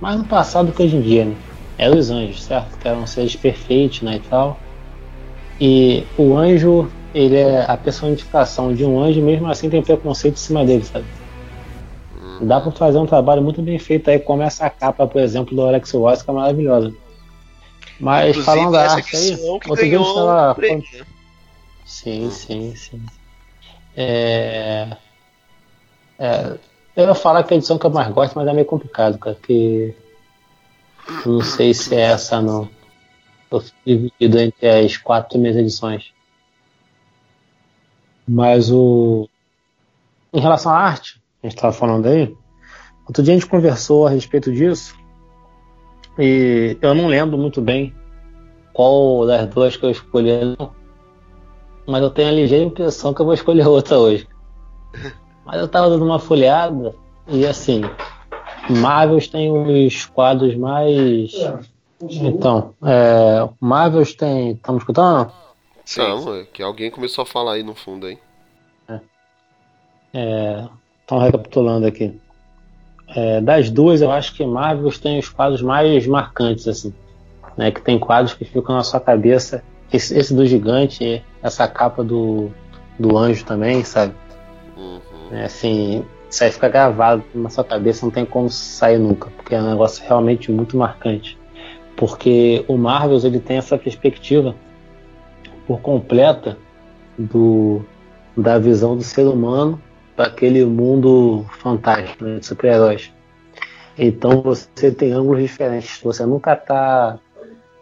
[0.00, 1.34] mais no passado que hoje em dia, né?
[1.78, 2.76] Eram os anjos, certo?
[2.78, 4.58] Que eram seres perfeitos, né, e tal.
[5.60, 10.38] E o anjo, ele é a personificação de um anjo, mesmo assim tem preconceito em
[10.38, 11.06] cima dele, sabe?
[12.40, 15.66] Dá pra fazer um trabalho muito bem feito aí, como essa capa, por exemplo, do
[15.66, 16.94] Alex Ross, que é maravilhosa.
[17.98, 20.84] Mas Inclusive, falando da arte aí, que outro dia a gente ganhou tava o prêmio,
[20.92, 21.06] né?
[21.84, 23.02] Sim, sim, sim.
[23.96, 24.88] É...
[26.18, 26.52] é,
[26.94, 29.34] Eu ia falar que a edição que eu mais gosto, mas é meio complicado, cara,
[29.34, 29.94] porque
[31.26, 32.68] não sei se é essa não.
[33.50, 36.12] Eu fui dividido entre as quatro primeiras edições.
[38.26, 39.28] Mas o.
[40.32, 42.36] Em relação à arte, a gente estava falando aí,
[43.06, 44.94] outro dia a gente conversou a respeito disso,
[46.18, 47.94] e eu não lembro muito bem
[48.74, 50.76] qual das duas que eu escolhi, não
[51.88, 54.28] mas eu tenho a ligeira impressão que eu vou escolher outra hoje.
[55.44, 56.94] Mas eu tava dando uma folheada
[57.26, 57.80] e assim,
[58.70, 61.32] Marvels tem os quadros mais.
[62.00, 64.52] Então, é, Marvels tem.
[64.52, 65.32] Estamos escutando?
[65.84, 66.00] Sim.
[66.02, 68.18] Não, é que alguém começou a falar aí no fundo aí.
[71.00, 72.18] Estão recapitulando aqui.
[73.08, 76.94] É, das duas, eu acho que Marvels tem os quadros mais marcantes, assim.
[77.56, 79.64] Né, que tem quadros que ficam na sua cabeça.
[79.92, 82.50] Esse, esse do gigante, essa capa do,
[82.98, 84.14] do anjo também, sabe?
[84.76, 85.00] Uhum.
[85.32, 89.54] É, assim, isso aí fica gravado na sua cabeça, não tem como sair nunca, porque
[89.54, 91.38] é um negócio realmente muito marcante.
[91.96, 94.54] Porque o Marvels ele tem essa perspectiva
[95.66, 96.56] por completa
[97.18, 97.82] do,
[98.36, 99.80] da visão do ser humano
[100.14, 103.12] para aquele mundo fantástico né, de super-heróis.
[103.96, 107.18] Então você tem ângulos diferentes, você nunca está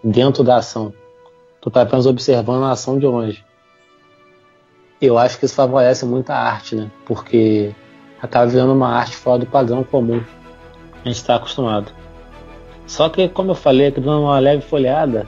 [0.03, 0.95] dentro da ação,
[1.61, 3.45] tu está apenas observando a ação de longe.
[5.01, 6.91] Eu acho que isso favorece muito a arte, né?
[7.05, 7.75] Porque
[8.27, 10.23] acaba virando uma arte fora do padrão comum.
[11.05, 11.93] A gente está acostumado.
[12.87, 15.27] Só que, como eu falei, que dando uma leve folhada,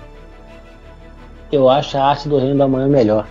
[1.50, 3.26] eu acho a arte do Reino da Manhã melhor.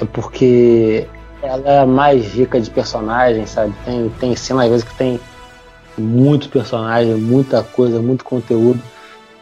[0.00, 1.06] É porque
[1.42, 3.74] ela é mais rica de personagens, sabe?
[3.84, 5.20] Tem, tem cena às vezes que tem
[5.96, 8.80] muito personagem, muita coisa, muito conteúdo.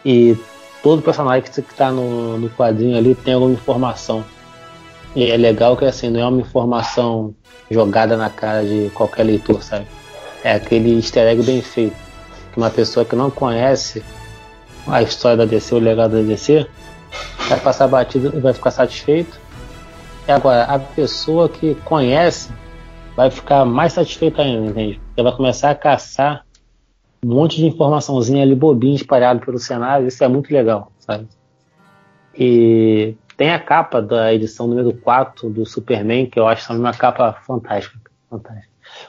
[0.05, 0.37] E
[0.83, 4.25] todo personagem que está no, no quadrinho ali tem alguma informação.
[5.15, 7.35] E é legal que assim, não é uma informação
[7.71, 9.87] jogada na cara de qualquer leitor, sabe?
[10.43, 11.97] É aquele easter egg bem feito.
[12.53, 14.03] Que uma pessoa que não conhece
[14.87, 16.67] a história da DC, o legado da DC,
[17.49, 19.41] vai passar batido e vai ficar satisfeito.
[20.27, 22.51] E agora, a pessoa que conhece
[23.17, 25.01] vai ficar mais satisfeita ainda, entende?
[25.09, 26.45] Porque vai começar a caçar
[27.25, 31.29] um monte de informaçãozinha ali bobinha espalhado pelo cenário, isso é muito legal, sabe?
[32.37, 36.95] E tem a capa da edição número 4 do Superman, que eu acho também uma
[36.95, 37.99] capa fantástica.
[38.31, 38.69] fantástica.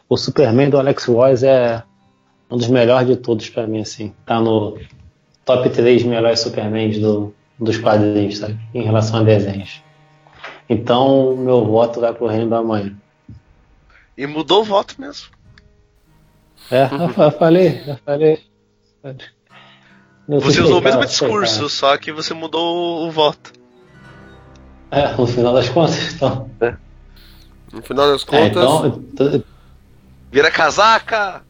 [0.09, 1.83] O Superman do Alex Ross é
[2.49, 4.11] um dos melhores de todos para mim, assim.
[4.25, 4.79] Tá no
[5.45, 8.59] top 3 melhores Supermans do, dos quadrinhos, sabe?
[8.73, 9.83] Em relação a desenhos.
[10.67, 12.91] Então, meu voto vai pro Reino da Manhã.
[14.17, 15.27] E mudou o voto mesmo.
[16.71, 18.39] É, eu fa- falei, eu falei.
[20.27, 23.61] Eu Você usou o mesmo discurso, só que você mudou o voto.
[24.93, 26.49] É, no final das contas, então.
[27.71, 29.43] No final das É, contas, então, t-
[30.31, 31.43] Vira casaca!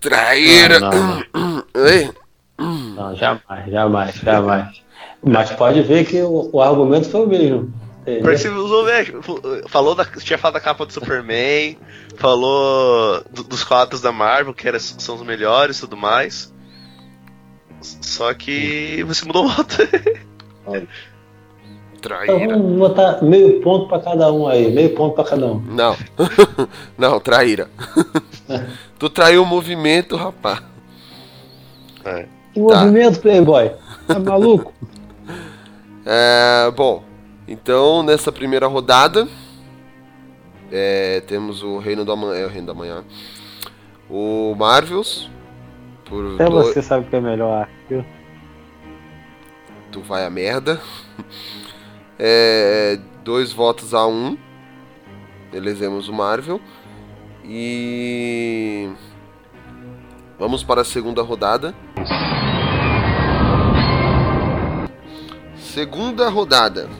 [0.00, 0.78] traíra.
[0.80, 1.64] Não,
[2.58, 4.82] não, jamais, jamais, jamais.
[5.22, 7.72] Mas pode ver que o, o argumento foi o mesmo.
[8.22, 9.22] você usou mesmo.
[9.68, 11.78] Falou da, tinha falado da capa do Superman,
[12.16, 16.52] falou do- dos quadros da Marvel, que era, são os melhores e tudo mais.
[17.80, 19.76] Só que você mudou o voto.
[22.02, 22.56] Então traíra.
[22.56, 25.60] vamos botar meio ponto pra cada um aí, meio ponto pra cada um.
[25.60, 25.96] Não.
[26.96, 27.68] Não, traíra.
[28.98, 30.62] tu traiu o movimento, rapaz.
[32.54, 33.70] Que movimento, Playboy?
[34.06, 34.72] Tá maluco?
[36.06, 37.04] É, bom,
[37.46, 39.28] então nessa primeira rodada
[40.72, 43.04] é, temos o Reino da Manhã, é, o Reino da Manhã,
[44.08, 45.28] o Marvels
[46.06, 48.04] por Até dois- você sabe que é melhor viu?
[49.92, 50.80] tu vai a merda.
[52.22, 54.36] É, dois votos a um.
[55.54, 56.60] Elegemos o Marvel.
[57.42, 58.90] E
[60.38, 61.74] vamos para a segunda rodada.
[65.56, 66.90] Segunda rodada.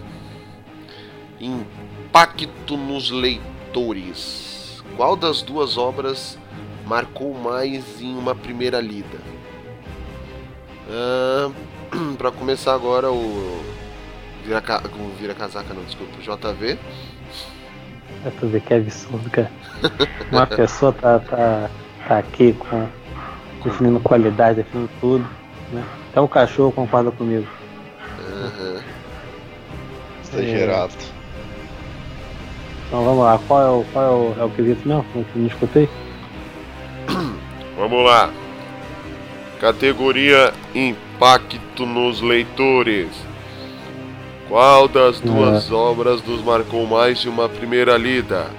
[1.38, 4.82] Impacto nos leitores.
[4.96, 6.38] Qual das duas obras
[6.86, 9.20] marcou mais em uma primeira lida?
[10.88, 11.50] Ah,
[12.16, 13.79] para começar agora o
[14.44, 16.78] vira, ca- o vira casaca não, desculpa, JV.
[18.24, 19.50] É pra ver que é absurdo, cara.
[20.30, 21.70] Uma pessoa tá, tá,
[22.06, 22.86] tá aqui com
[23.64, 25.26] definindo qualidade, definindo tudo.
[25.72, 25.84] né?
[26.10, 27.46] Até o cachorro concorda comigo.
[28.18, 28.82] Aham.
[30.22, 30.94] Exagerado.
[32.86, 35.04] Então vamos lá, qual é o, qual é o, é o quesito mesmo?
[35.14, 35.88] Não, não escutei?
[37.78, 38.30] Vamos lá.
[39.60, 43.08] Categoria Impacto nos leitores.
[44.50, 48.50] Qual das duas obras nos marcou mais de uma primeira lida?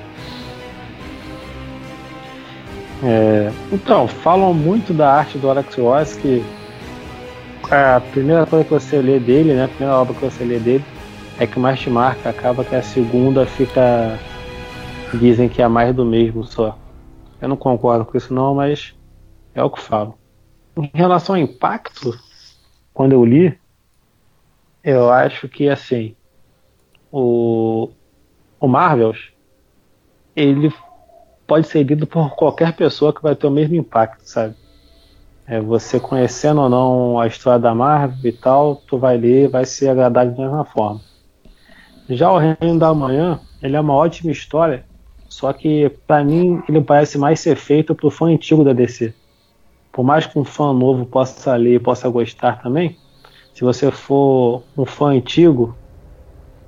[3.03, 6.41] É, então, falam muito da arte do Alex Ross, que
[7.69, 10.85] a primeira coisa que você lê dele, né, a primeira obra que você lê dele,
[11.37, 14.17] é que mais te marca, acaba que a segunda fica.
[15.13, 16.77] Dizem que é mais do mesmo só.
[17.41, 18.95] Eu não concordo com isso não, mas
[19.53, 20.17] é o que falo.
[20.77, 22.17] Em relação ao impacto,
[22.93, 23.59] quando eu li,
[24.83, 26.15] eu acho que assim,
[27.11, 27.89] o,
[28.59, 29.31] o Marvels,
[30.35, 30.73] ele
[31.45, 34.55] pode ser lido por qualquer pessoa que vai ter o mesmo impacto, sabe?
[35.45, 39.65] É, você conhecendo ou não a história da Marvel e tal, tu vai ler, vai
[39.65, 41.01] ser agradável da mesma forma.
[42.09, 44.85] Já o Reino da Manhã, ele é uma ótima história,
[45.27, 49.13] só que para mim ele parece mais ser feito pro fã antigo da DC.
[49.91, 52.97] Por mais que um fã novo possa ler e possa gostar também,
[53.53, 55.75] se você for um fã antigo,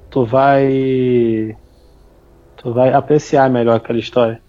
[0.10, 1.58] tu vai
[2.58, 4.42] tu vai apreciar melhor aquela história.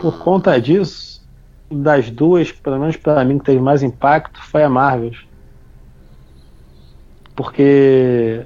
[0.00, 1.26] Por conta disso,
[1.70, 5.12] das duas, pelo menos para mim que teve mais impacto, foi a Marvel.
[7.34, 8.44] Porque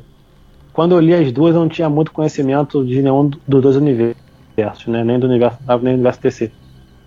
[0.72, 4.86] quando eu li as duas, eu não tinha muito conhecimento de nenhum dos dois universos,
[4.86, 5.02] né?
[5.04, 6.52] nem do universo nem do universo DC.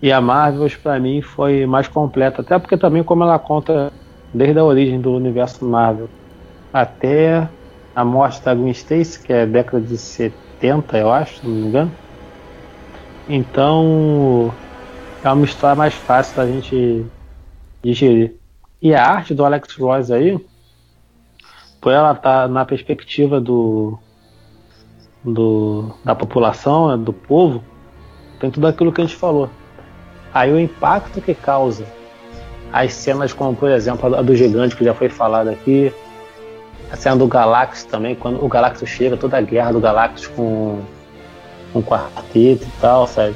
[0.01, 3.91] E a Marvel, para mim, foi mais completa, até porque também como ela conta
[4.35, 6.09] desde a origem do universo Marvel
[6.73, 7.47] até
[7.95, 11.67] a morte da Gwen Stacy, que é década de 70, eu acho, se não me
[11.67, 11.91] engano.
[13.29, 14.53] Então,
[15.23, 17.05] é uma história mais fácil da gente
[17.81, 18.35] digerir.
[18.81, 20.37] E a arte do Alex Ross aí,
[21.79, 23.97] por ela tá na perspectiva do,
[25.23, 27.63] do da população, né, do povo,
[28.37, 29.49] tem tudo aquilo que a gente falou.
[30.33, 31.85] Aí o impacto que causa
[32.75, 35.93] as cenas como, por exemplo, a do gigante que já foi falada aqui,
[36.91, 40.81] a cena do Galactus também, quando o Galactus chega, toda a guerra do Galactus com
[41.71, 43.33] com quarteto e tal, sabe?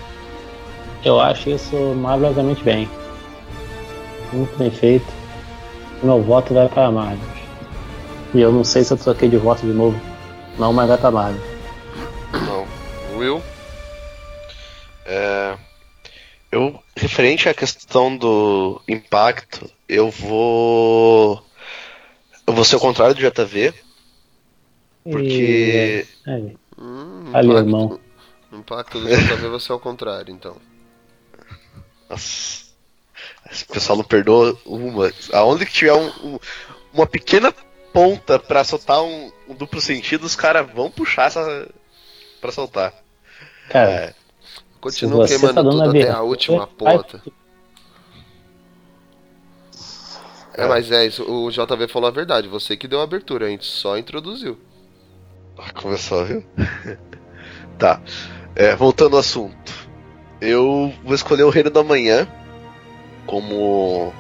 [1.06, 2.90] Eu acho isso maravilhosamente bem.
[4.34, 5.08] Muito bem feito.
[6.04, 7.20] Meu voto vai para Marvel.
[8.34, 10.00] E eu não sei se eu troquei de voto de novo.
[10.58, 11.42] Não, mas vai para Marvel.
[12.46, 13.18] Não.
[13.18, 13.42] Will?
[15.06, 15.56] É,
[16.52, 21.44] eu, referente à questão do impacto, eu vou.
[22.48, 23.74] Eu vou ser o contrário do JV.
[25.04, 26.06] Porque.
[26.26, 26.30] E...
[26.30, 26.52] É.
[26.82, 28.00] Hum, Ali, impacto, irmão.
[28.54, 30.58] impacto do JV você é o contrário, então.
[32.10, 32.70] Nossa.
[33.52, 35.12] Esse pessoal não perdoa uma.
[35.34, 36.40] Aonde que tiver um- um-
[36.94, 37.52] uma pequena
[37.94, 41.68] ponta pra soltar um, um duplo sentido, os caras vão puxar essa.
[42.42, 42.94] pra soltar.
[43.70, 44.16] Cara, É,
[44.82, 46.68] Continua você queimando tá tudo até a última vai-
[46.98, 47.22] ponta.
[50.54, 53.50] É, mas é isso, o JV falou a verdade, você que deu a abertura, a
[53.50, 54.58] gente só introduziu.
[55.58, 56.44] Ah, Começou, viu?
[57.78, 58.02] tá.
[58.56, 59.74] É, voltando ao assunto.
[60.42, 62.28] Eu vou escolher o Reino da Manhã
[63.26, 64.14] como.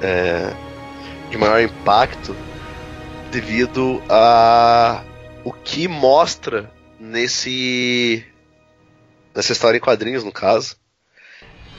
[0.00, 0.54] é,
[1.30, 2.34] de maior impacto
[3.30, 5.02] devido a
[5.42, 6.70] o que mostra
[7.00, 8.24] nesse
[9.34, 10.76] nessa história em quadrinhos no caso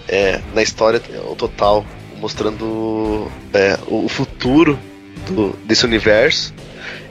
[0.07, 1.85] é, na história o total
[2.17, 4.79] mostrando é, o futuro
[5.27, 6.53] do- desse universo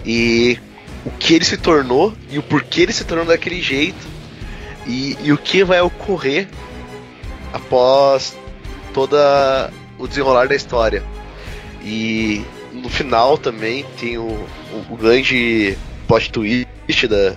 [0.04, 0.58] e
[1.04, 4.06] o que ele se tornou e o porquê ele se tornou daquele jeito
[4.86, 6.48] e, e o que vai ocorrer
[7.52, 8.36] após
[8.92, 11.02] toda o desenrolar da história.
[11.82, 15.76] E no final também tem o, o, o grande
[16.08, 16.66] plot twist
[17.08, 17.36] da,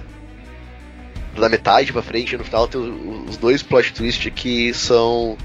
[1.42, 2.82] da metade pra frente, no final tem
[3.28, 5.38] os dois plot twists que são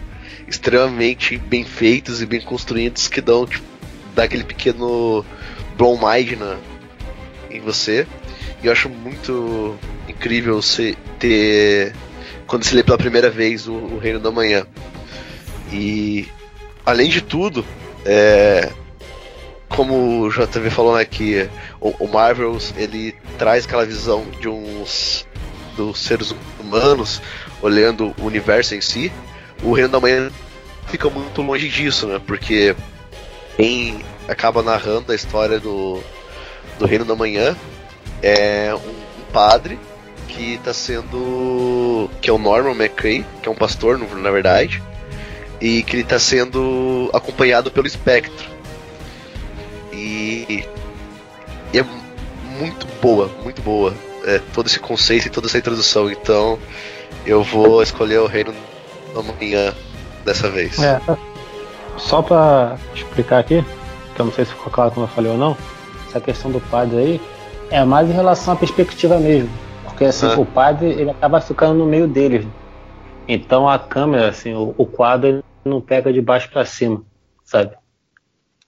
[0.46, 3.64] extremamente bem feitos e bem construídos que dão tipo,
[4.14, 5.24] dá aquele pequeno
[5.76, 6.56] blow mind na,
[7.50, 8.06] em você.
[8.62, 9.76] E eu acho muito
[10.08, 11.94] incrível você ter.
[12.46, 14.66] Quando se lê pela primeira vez o, o Reino da Manhã.
[15.72, 16.28] E
[16.84, 17.64] além de tudo,
[18.04, 18.70] é,
[19.68, 21.48] como o JV falou né, que
[21.80, 25.26] o, o Marvels ele traz aquela visão de uns
[25.76, 27.20] dos seres humanos
[27.60, 29.12] olhando o universo em si.
[29.62, 30.30] O Reino da Manhã
[30.88, 32.20] fica muito longe disso, né?
[32.26, 32.74] Porque
[33.56, 36.00] quem acaba narrando a história do,
[36.78, 37.56] do Reino da Manhã
[38.22, 39.78] é um, um padre
[40.28, 42.08] que está sendo.
[42.20, 44.82] que é o Norman McCray, que é um pastor, na verdade.
[45.60, 48.50] e que ele tá sendo acompanhado pelo espectro.
[49.92, 50.66] E,
[51.72, 51.84] e é
[52.58, 53.94] muito boa, muito boa
[54.24, 56.10] é, todo esse conceito e toda essa introdução.
[56.10, 56.58] Então
[57.26, 58.52] eu vou escolher o Reino
[59.14, 59.74] da Manhã
[60.24, 60.78] dessa vez.
[60.82, 61.00] É,
[61.96, 63.64] só pra explicar aqui,
[64.14, 65.56] que eu não sei se ficou claro como eu falei ou não,
[66.08, 67.20] essa questão do padre aí
[67.70, 69.50] é mais em relação à perspectiva mesmo.
[69.84, 70.38] Porque assim, Ah.
[70.38, 72.46] o padre ele acaba ficando no meio deles.
[73.28, 77.02] Então a câmera, assim, o, o quadro ele não pega de baixo pra cima,
[77.44, 77.72] sabe?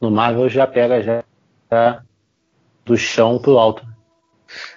[0.01, 1.25] No Marvel já pega já,
[1.71, 2.03] já
[2.85, 3.85] do chão pro alto.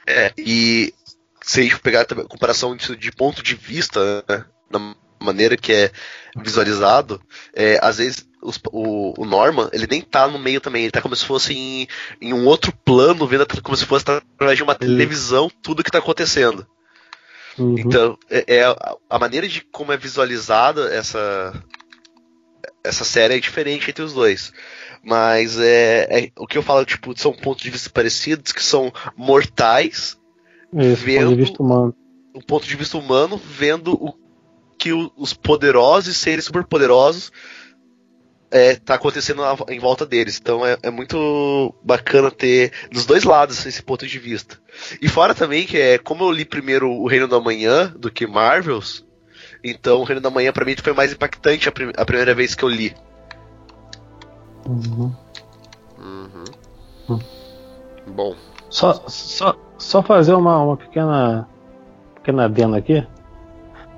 [0.05, 0.93] É, e
[1.41, 5.57] se a gente pegar também a comparação disso de ponto de vista, né, na maneira
[5.57, 5.91] que é
[6.37, 7.21] visualizado,
[7.53, 11.01] é, às vezes os- o, o Norman, ele nem tá no meio também, ele tá
[11.01, 11.87] como se fosse em,
[12.21, 15.99] em um outro plano, vendo como se fosse através de uma televisão tudo que tá
[15.99, 16.67] acontecendo.
[17.57, 17.75] Uhum.
[17.79, 21.53] Então, é, é a, a maneira de como é visualizada essa
[22.83, 24.53] essa série é diferente entre os dois.
[25.09, 28.91] Mas é, é- o que eu falo, tipo, são pontos de vista parecidos que são
[29.15, 30.17] mortais,
[30.73, 31.95] Isso, ponto vendo- de vista humano.
[32.35, 34.13] um ponto de vista humano, vendo o
[34.77, 37.31] que o- os poderosos seres superpoderosos
[38.51, 40.39] é, tá acontecendo à- em volta deles.
[40.41, 44.57] Então é, é muito bacana ter dos dois lados esse ponto de vista.
[45.01, 48.25] E fora também que é como eu li primeiro o Reino da Manhã do que
[48.27, 49.05] Marvels,
[49.63, 52.55] então o Reino da Manhã pra mim foi mais impactante a, prim- a primeira vez
[52.55, 52.93] que eu li.
[54.67, 55.11] Uhum.
[58.07, 58.35] Bom,
[58.69, 61.47] Só, só, só fazer uma, uma pequena
[62.15, 63.05] pequena adendo aqui.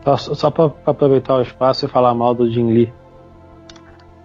[0.03, 2.93] Só, só para aproveitar o espaço e falar mal do Jim Lee.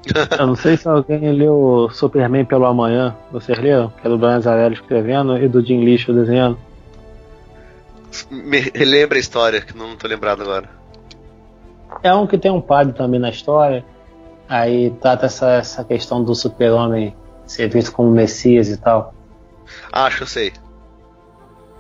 [0.38, 3.16] Eu não sei se alguém leu Superman pelo Amanhã.
[3.32, 3.90] Vocês leram?
[4.00, 6.58] Que é do Brian Azarello escrevendo e do Jim Lixo desenhando.
[8.30, 10.68] Me relembra a história, que não tô lembrado agora.
[12.02, 13.84] É um que tem um padre também na história.
[14.48, 17.14] Aí trata essa, essa questão do super-homem
[17.46, 19.14] ser visto como Messias e tal.
[19.92, 20.52] Acho que eu sei.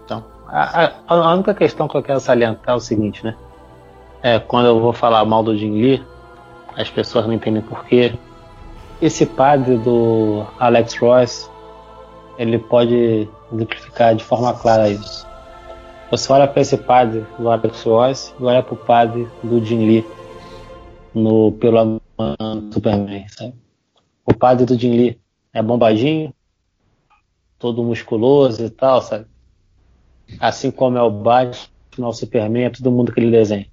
[0.04, 3.34] Então, a, a- a única questão que eu quero salientar é o seguinte, né?
[4.22, 6.02] É, quando eu vou falar mal do Jim Lee,
[6.76, 8.14] as pessoas não entendem porquê.
[9.02, 11.50] Esse padre do Alex Ross,
[12.38, 15.26] ele pode exemplificar de forma clara isso.
[16.10, 19.86] Você olha para esse padre do Alex Ross e olha para o padre do Jim
[19.86, 20.06] Lee
[21.14, 23.54] no Pelo Do Superman, sabe?
[24.24, 25.20] O padre do Jim Lee
[25.52, 26.32] é bombadinho,
[27.58, 29.26] todo musculoso e tal, sabe?
[30.38, 33.66] Assim como é o Batman, o Superman, é todo mundo que ele desenha.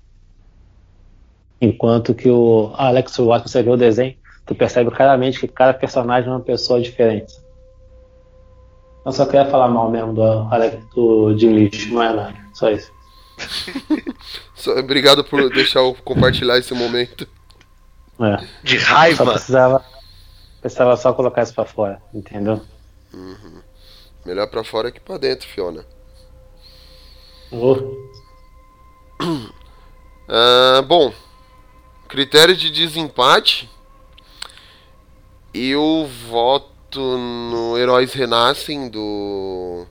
[1.60, 4.16] Enquanto que o Alex Ross, você vê o desenho,
[4.46, 7.34] tu percebe claramente que cada personagem é uma pessoa diferente.
[9.06, 12.70] Eu só queria falar mal mesmo do Alex do Jim Lee, não é nada, só
[12.70, 12.92] isso.
[14.78, 17.28] obrigado por deixar eu compartilhar esse momento.
[18.22, 18.48] É.
[18.64, 19.26] De Só raiva.
[19.32, 19.86] precisava,
[20.62, 22.62] precisava só colocar isso pra fora, entendeu?
[24.26, 25.86] Melhor pra fora que pra dentro, Fiona.
[27.52, 27.76] Oh,
[30.30, 31.12] Ah, bom,
[32.08, 33.70] critério de desempate.
[35.54, 39.86] Eu voto no Heróis Renascem do.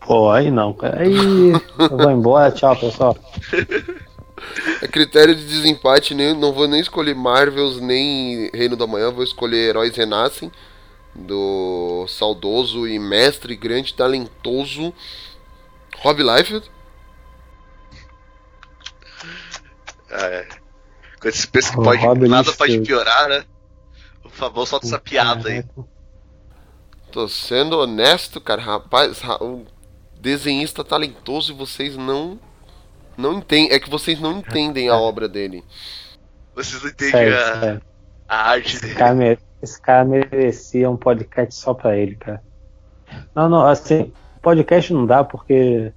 [0.00, 1.00] Pô, aí não, cara.
[1.02, 3.16] Aí eu vou embora, tchau pessoal.
[4.82, 9.24] A critério de desempate, nem, não vou nem escolher Marvels nem Reino da Manhã, vou
[9.24, 10.50] escolher Heróis Renascem
[11.14, 14.92] do saudoso e mestre, grande, talentoso
[15.98, 16.70] Rob Liefeld.
[20.10, 20.46] É.
[21.20, 22.58] Quando você pensa que O pode, Rob nada Liefeld.
[22.58, 23.44] pode piorar, né?
[24.22, 25.64] Por favor, solta essa piada aí.
[27.10, 29.64] Tô sendo honesto, cara, rapaz, ra- um
[30.20, 32.38] desenhista talentoso e vocês não
[33.16, 35.64] não entendem, é que vocês não entendem a obra dele.
[36.54, 37.80] Vocês não entendem Sério,
[38.28, 38.94] a, a arte Esse dele.
[38.94, 42.42] cara, mere- esse cara merecia um podcast só pra ele, cara.
[43.34, 44.12] Não, não, assim,
[44.42, 45.92] podcast não dá porque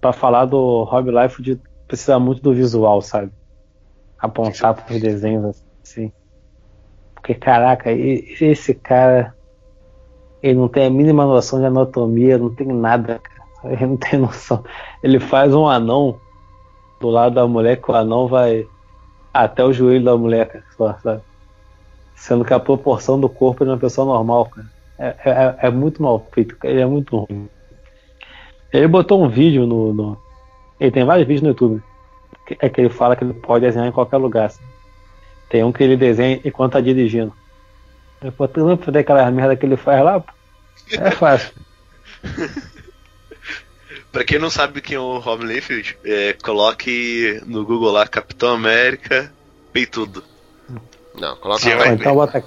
[0.00, 3.32] pra falar do Rob Life precisa muito do visual, sabe?
[4.18, 6.12] Apontar pros desenhos assim.
[7.14, 9.34] Porque, caraca, esse cara
[10.42, 13.37] ele não tem a mínima noção de anatomia, não tem nada, cara.
[13.64, 14.64] Ele não tem noção.
[15.02, 16.18] Ele faz um anão
[17.00, 18.66] do lado da mulher que o anão vai
[19.32, 21.22] até o joelho da mulher, cara, sabe?
[22.14, 24.66] Sendo que a proporção do corpo é de uma pessoa normal, cara.
[24.98, 26.56] É, é, é muito mal feito.
[26.64, 27.48] Ele é muito ruim.
[28.72, 30.18] Ele botou um vídeo no, no-
[30.80, 31.82] Ele tem vários vídeos no YouTube.
[32.60, 34.46] É que ele fala que ele pode desenhar em qualquer lugar.
[34.46, 34.62] assim.
[35.48, 37.32] Tem um que ele desenha enquanto tá dirigindo.
[38.20, 40.22] Eu falei, tu fazer aquela merda que ele faz lá?
[40.92, 41.52] É fácil.
[44.18, 48.52] Pra quem não sabe quem é o Rob Liefeld, é, coloque no Google lá Capitão
[48.52, 49.32] América,
[49.72, 50.24] peitudo.
[51.14, 52.42] Não, coloca Você vai então bota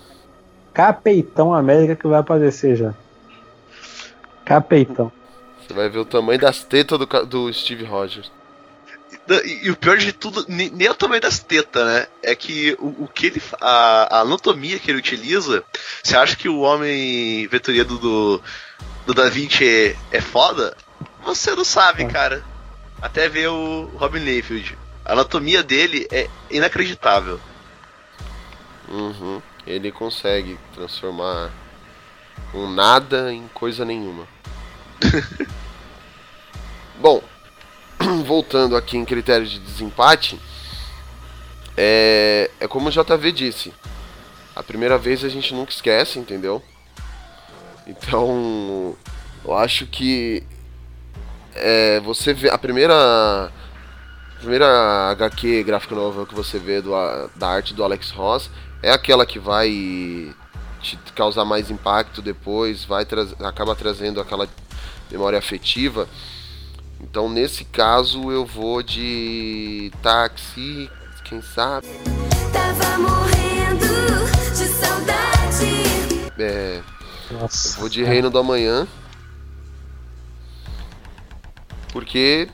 [0.73, 2.93] Capeitão América que vai aparecer já.
[4.43, 5.13] Capeitão.
[5.65, 8.29] Você vai ver o tamanho das tetas do, do Steve Rogers.
[9.45, 12.07] E, e o pior de tudo, ne- nem é o tamanho das tetas, né?
[12.21, 13.41] É que o, o que ele.
[13.61, 15.63] A, a anatomia que ele utiliza.
[16.03, 18.41] Você acha que o homem veturiano do,
[19.05, 20.75] do Da Vinci é, é foda?
[21.23, 22.43] Você não sabe, cara.
[23.01, 24.77] Até ver o Robin Layfield.
[25.03, 27.39] A anatomia dele é inacreditável.
[28.87, 29.41] Uhum.
[29.65, 31.51] Ele consegue transformar
[32.53, 34.27] um nada em coisa nenhuma.
[36.99, 37.23] Bom,
[38.25, 40.39] voltando aqui em critério de desempate,
[41.77, 43.73] é, é como o JV disse.
[44.55, 46.61] A primeira vez a gente nunca esquece, entendeu?
[47.87, 48.95] Então,
[49.43, 50.43] eu acho que
[51.55, 56.91] é, você vê a primeira a primeira HQ gráfica novel que você vê do,
[57.35, 58.49] da arte do Alex Ross
[58.81, 59.69] é aquela que vai
[60.81, 63.05] te causar mais impacto depois, vai
[63.43, 64.47] acaba trazendo aquela
[65.11, 66.07] memória afetiva.
[66.99, 70.89] Então, nesse caso, eu vou de táxi,
[71.23, 71.87] quem sabe?
[72.51, 73.85] Tava morrendo
[74.55, 76.31] de saudade.
[76.37, 76.81] É,
[77.31, 77.79] Nossa.
[77.79, 78.87] vou de Reino do Amanhã.
[81.91, 82.47] Porque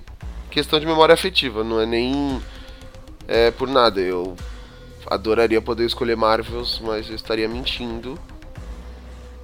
[0.49, 2.41] questão de memória afetiva, não é nem
[3.27, 3.99] é, por nada.
[3.99, 4.35] Eu
[5.09, 8.17] adoraria poder escolher Marvels, mas eu estaria mentindo.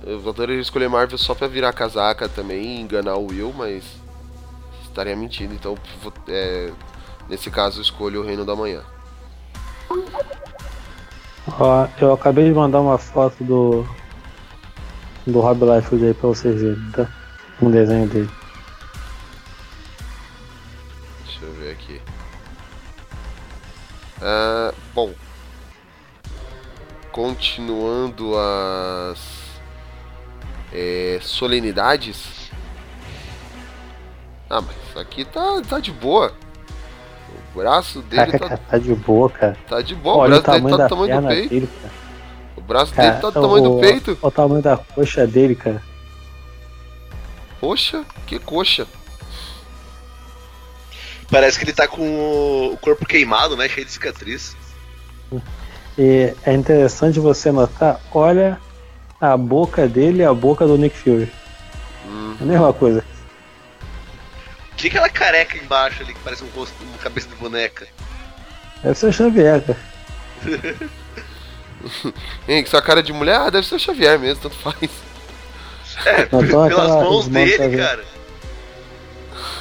[0.05, 3.83] Eu adoraria escolher Marvels só pra virar casaca também enganar o Will, mas
[4.83, 5.53] estaria mentindo.
[5.53, 5.77] Então,
[6.27, 6.71] é,
[7.29, 8.81] nesse caso, escolho o Reino da Manhã.
[11.59, 13.85] Ó, eu acabei de mandar uma foto do.
[15.25, 17.07] do Rob Liefeld aí pra vocês verem, tá?
[17.61, 18.42] Um desenho dele.
[24.23, 25.11] Ah, bom.
[27.11, 29.19] Continuando as
[30.71, 32.49] é, solenidades.
[34.49, 36.33] Ah, mas isso aqui tá, tá de boa.
[37.53, 39.57] O braço dele Caraca, tá, cara, tá de boa, cara.
[39.67, 40.15] tá de boa.
[40.15, 41.49] O Olha o braço dele tamanho tá do tamanho do peito.
[41.49, 41.69] dele.
[42.55, 44.17] O braço Cara, dele tá do tamanho o, do peito.
[44.21, 45.83] O tamanho da coxa dele, cara.
[47.59, 48.87] Poxa, que coxa.
[51.33, 52.01] Parece que ele tá com
[52.73, 53.67] o- corpo queimado, né?
[53.67, 54.55] Cheio de cicatriz.
[55.97, 58.59] E é interessante você notar, olha
[59.19, 61.31] a boca dele e a boca do Nick Fury.
[62.05, 63.03] Hum, É a mesma coisa.
[64.71, 67.87] O que é aquela careca embaixo ali que parece um rosto, uma cabeça de boneca?
[68.83, 69.79] Deve ser o Xavier, cara.
[72.47, 73.35] Hein, que sua cara de mulher?
[73.35, 74.75] Ah, deve ser o Xavier mesmo, tanto faz.
[76.05, 78.03] É, Notou pelas aquela mãos dele, cara.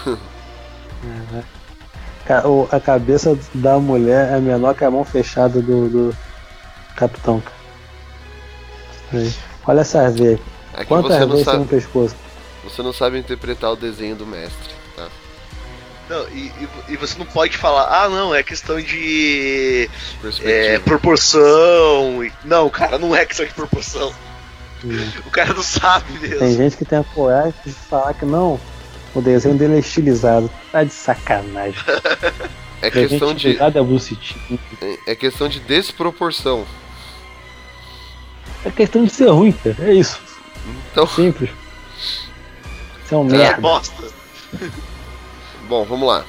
[0.04, 1.61] Ca- o-
[2.70, 6.16] A cabeça da mulher é menor que a mão fechada do, do
[6.96, 7.42] capitão.
[9.12, 9.32] Olha.
[10.74, 12.16] É que Quantas você não, vezes tem no sabe, pescoço?
[12.64, 15.08] você não sabe interpretar o desenho do mestre, tá?
[16.08, 19.88] Não, e, e- e você não pode falar, ah não, é questão de
[20.42, 22.24] é, proporção.
[22.24, 24.12] e- Não, cara, não é questão de proporção.
[24.84, 25.10] Hum.
[25.26, 26.38] O cara não sabe mesmo.
[26.38, 28.58] Tem gente que tem a coragem de falar que não.
[29.14, 30.50] O desenho dele é estilizado.
[30.70, 31.80] Tá de sacanagem.
[32.80, 36.66] É questão de, é é questão de desproporção.
[38.64, 39.76] É questão de ser ruim, cara.
[39.80, 40.20] É isso.
[40.90, 41.50] Então, Simples.
[43.04, 43.60] Isso é um É, merda.
[43.60, 44.02] bosta.
[45.68, 46.24] bom, vamos lá.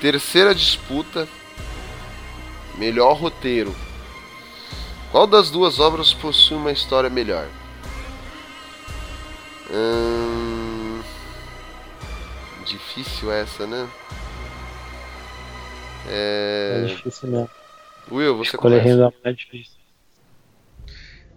[0.00, 1.28] Terceira disputa.
[2.76, 3.74] Melhor roteiro.
[5.12, 7.46] Qual das duas obras possui uma história melhor?
[9.72, 11.00] Hum,
[12.66, 13.88] difícil essa, né?
[16.08, 16.86] É É...
[16.86, 17.50] difícil mesmo.
[18.10, 18.88] Will, você Escolher começa.
[18.88, 19.78] renda é mais difícil.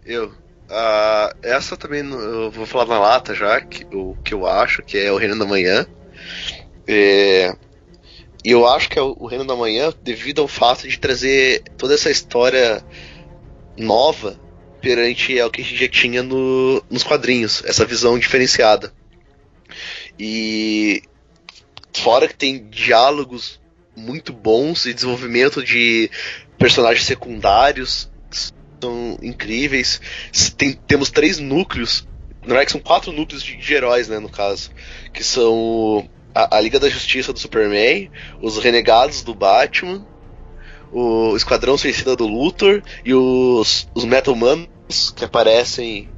[0.05, 0.33] Eu.
[0.69, 4.97] Ah, essa também eu vou falar na lata já, que, o que eu acho, que
[4.97, 5.85] é o Reino da Manhã.
[6.87, 7.55] É,
[8.43, 11.63] e eu acho que é o, o Reino da Manhã devido ao fato de trazer
[11.77, 12.83] toda essa história
[13.77, 14.39] nova
[14.83, 18.93] perante ao que a gente já tinha no- nos quadrinhos, essa visão diferenciada.
[20.19, 21.01] E
[21.95, 23.61] fora que tem diálogos
[23.95, 26.11] muito bons e desenvolvimento de
[26.57, 28.37] personagens secundários que
[28.81, 30.01] são incríveis.
[30.57, 32.05] Tem- temos três núcleos,
[32.41, 34.69] na verdade são quatro núcleos de, de heróis, né, no caso,
[35.13, 38.11] que são a, a Liga da Justiça do Superman,
[38.41, 40.05] os Renegados do Batman,
[40.91, 44.03] o Esquadrão Suicida do Luthor e os, os
[45.15, 46.09] Que aparecem,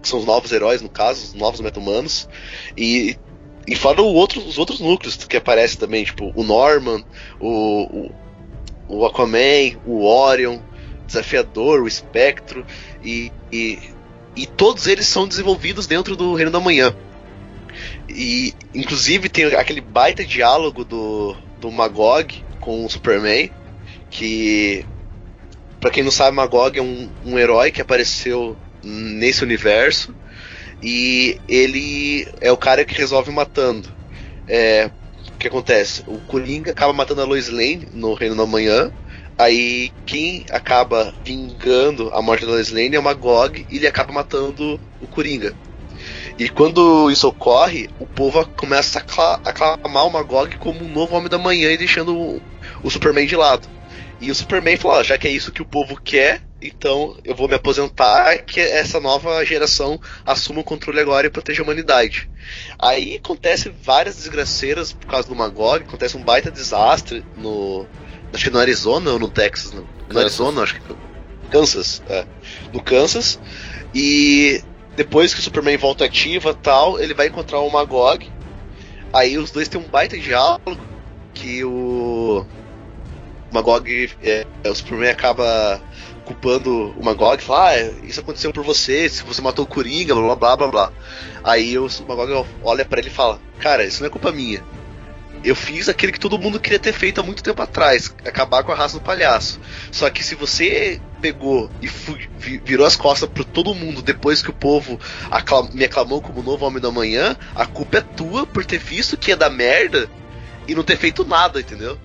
[0.00, 2.28] que são os novos heróis, no caso, os novos Meta-Humanos,
[2.76, 3.16] e
[3.68, 7.04] e fora outro, os outros núcleos que aparecem também, tipo o Norman,
[7.38, 8.08] o,
[8.88, 12.64] o, o Aquaman, o Orion, o Desafiador, o Espectro,
[13.04, 13.78] e, e,
[14.34, 16.96] e todos eles são desenvolvidos dentro do Reino da Manhã.
[18.08, 23.50] E inclusive tem aquele baita diálogo do, do Magog com o Superman,
[24.10, 24.86] que
[25.80, 30.14] para quem não sabe, Magog é um, um herói que apareceu nesse universo
[30.82, 33.88] e ele é o cara que resolve matando.
[34.46, 34.90] É,
[35.34, 36.02] o que acontece?
[36.06, 38.90] O Coringa acaba matando a Lois Lane no Reino da Manhã.
[39.36, 44.12] Aí quem acaba vingando a morte da Lois Lane é o Magog e ele acaba
[44.12, 45.54] matando o Coringa.
[46.38, 51.28] E quando isso ocorre, o povo começa a aclamar o Magog como um novo Homem
[51.28, 52.42] da Manhã e deixando o,
[52.82, 53.68] o Superman de lado.
[54.20, 57.48] E o Superman falou: já que é isso que o povo quer, então eu vou
[57.48, 62.28] me aposentar que essa nova geração assuma o controle agora e proteja a humanidade.
[62.78, 67.86] Aí acontece várias desgraceiras por causa do Magog, acontece um baita desastre no.
[68.32, 71.08] Acho que no Arizona ou no Texas, no, no Arizona, acho que.
[71.50, 72.26] Kansas, é.
[72.72, 73.40] No Kansas.
[73.94, 74.62] E
[74.96, 78.30] depois que o Superman volta ativa tal, ele vai encontrar o Magog.
[79.12, 80.76] Aí os dois têm um baita diálogo
[81.32, 82.44] que o
[83.52, 85.80] Magog, é, o Superman acaba
[86.24, 90.56] culpando o Magog, fala, ah, isso aconteceu por você, você matou o Coringa, blá blá
[90.56, 90.92] blá blá.
[91.42, 94.62] Aí o Magog olha para ele e fala, cara, isso não é culpa minha.
[95.42, 98.72] Eu fiz aquele que todo mundo queria ter feito há muito tempo atrás, acabar com
[98.72, 99.60] a raça do palhaço.
[99.90, 101.86] Só que se você pegou e
[102.58, 106.66] virou as costas para todo mundo depois que o povo aclam me aclamou como novo
[106.66, 110.10] homem da manhã, a culpa é tua por ter visto que ia dar merda
[110.66, 111.96] e não ter feito nada, entendeu?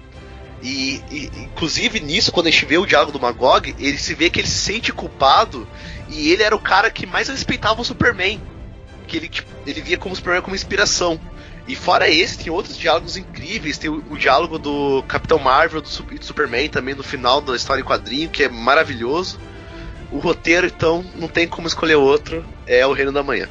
[0.64, 4.30] E, e, inclusive nisso, quando a gente vê o diálogo do Magog, ele se vê
[4.30, 5.68] que ele se sente culpado
[6.08, 8.42] e ele era o cara que mais respeitava o Superman.
[9.06, 11.20] Que ele, tipo, ele via como o Superman como inspiração.
[11.68, 13.78] E fora esse, tem outros diálogos incríveis.
[13.78, 17.82] Tem o, o diálogo do Capitão Marvel do, do Superman também no final da história
[17.82, 19.42] em quadrinho, que é maravilhoso.
[20.14, 22.46] O roteiro, então, não tem como escolher outro.
[22.66, 23.50] É o Reino da Manhã.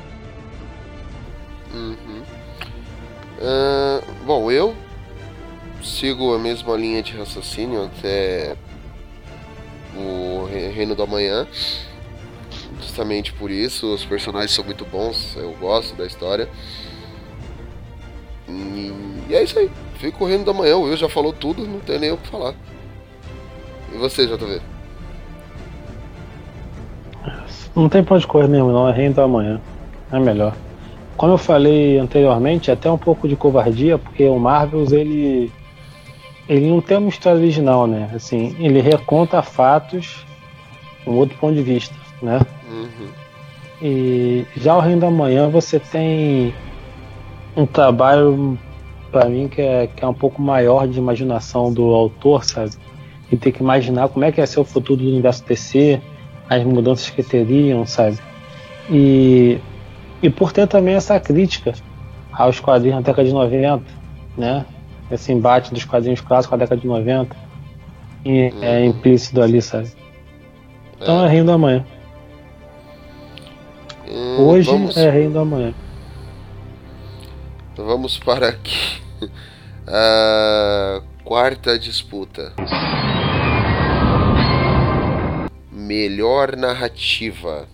[1.75, 2.23] Uhum.
[3.39, 4.75] Uh, bom, eu
[5.83, 8.57] sigo a mesma linha de raciocínio até
[9.97, 11.47] o Reino do Amanhã.
[12.81, 16.49] Justamente por isso, os personagens são muito bons, eu gosto da história.
[18.49, 18.93] E,
[19.31, 19.71] é isso aí.
[19.99, 22.29] Fico o Reino do Amanhã, o Will já falou tudo, não tem nem o que
[22.29, 22.55] falar.
[23.93, 24.61] E você, JV?
[27.75, 28.89] Não tem ponto de correr mesmo, não.
[28.89, 29.61] É Reino do Amanhã.
[30.11, 30.55] É melhor.
[31.17, 35.53] Como eu falei anteriormente, é até um pouco de covardia, porque o Marvels ele
[36.53, 38.11] ele não tem uma história original, né?
[38.15, 40.27] Assim, ele reconta fatos
[41.07, 42.41] um outro ponto de vista, né?
[42.71, 43.09] Uhum.
[43.81, 46.55] E já o Reino da Manhã você tem
[47.57, 48.59] um trabalho
[49.11, 52.73] para mim que é, que é um pouco maior de imaginação do autor, sabe?
[53.31, 56.03] E ter que imaginar como é que ia ser o futuro do universo DC,
[56.51, 58.19] as mudanças que teriam, sabe?
[58.91, 59.59] E,
[60.23, 61.73] e por ter também essa crítica
[62.31, 63.83] aos quadrinhos na década de 90,
[64.37, 64.67] né?
[65.15, 67.37] Esse embate dos quadrinhos clássicos com a década de 90
[68.25, 68.63] e hum.
[68.63, 69.91] é implícito ali, sabe?
[71.01, 71.85] Então é, é Reino da Manhã.
[74.09, 74.97] Hum, Hoje vamos...
[74.97, 75.75] é Reino da Manhã.
[77.77, 79.01] Vamos para aqui.
[79.87, 82.53] A quarta disputa.
[85.71, 87.67] Melhor narrativa.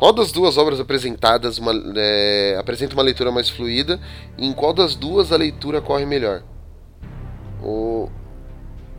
[0.00, 4.00] Qual das duas obras apresentadas uma, é, apresenta uma leitura mais fluida
[4.38, 6.42] e em qual das duas a leitura corre melhor?
[7.62, 8.08] O,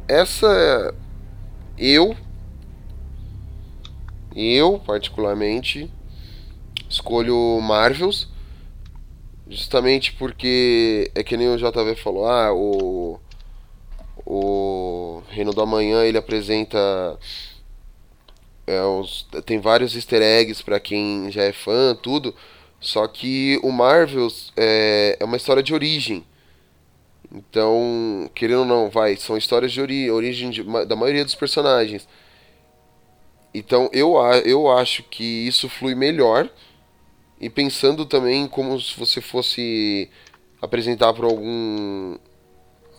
[0.08, 0.94] essa
[1.76, 2.16] eu
[4.36, 5.92] eu particularmente
[6.88, 8.30] escolho Marvels
[9.50, 13.20] justamente porque é que nem o JV falou, ah, o
[14.24, 16.78] o Reino do Amanhã ele apresenta
[18.68, 22.34] é, os, tem vários easter eggs para quem já é fã, tudo.
[22.80, 26.26] Só que o Marvels é, é uma história de origem.
[27.32, 32.08] Então, querendo ou não, vai, são histórias de ori origem de, da maioria dos personagens.
[33.54, 36.50] Então, eu, eu acho que isso flui melhor.
[37.40, 40.10] E pensando também como se você fosse
[40.62, 42.18] apresentar para algum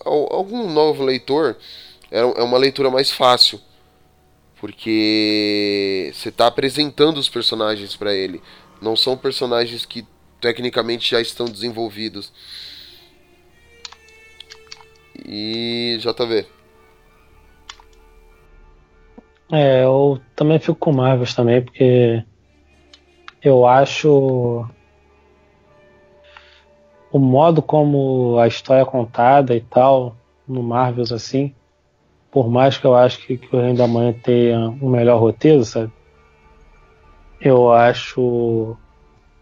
[0.04, 1.56] algum novo leitor,
[2.10, 3.60] é, é uma leitura mais fácil
[4.62, 8.40] porque você está apresentando os personagens para ele.
[8.80, 10.06] Não são personagens que
[10.40, 12.32] tecnicamente já estão desenvolvidos.
[15.26, 16.46] E JV.
[19.50, 22.22] É, eu também fico com Marvels também, porque
[23.42, 24.64] eu acho
[27.10, 30.14] o modo como a história é contada e tal,
[30.46, 31.52] no Marvels assim,
[32.32, 35.64] por mais que eu acho que, que o Reino da Manhã tenha um melhor roteiro,
[35.64, 35.92] sabe?
[37.38, 38.20] Eu acho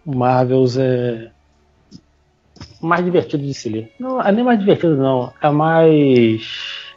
[0.05, 1.31] o Marvels é
[2.83, 3.95] mais divertido de se ler.
[3.99, 6.93] Não, é nem mais divertido não, é mais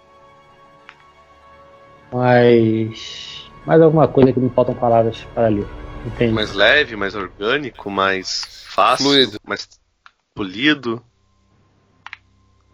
[2.12, 5.68] mais mais alguma coisa que me faltam palavras para ler.
[6.06, 6.34] Entende?
[6.34, 9.38] Mais leve, mais orgânico, mais fácil, Fluido.
[9.48, 9.70] mais
[10.34, 11.04] polido.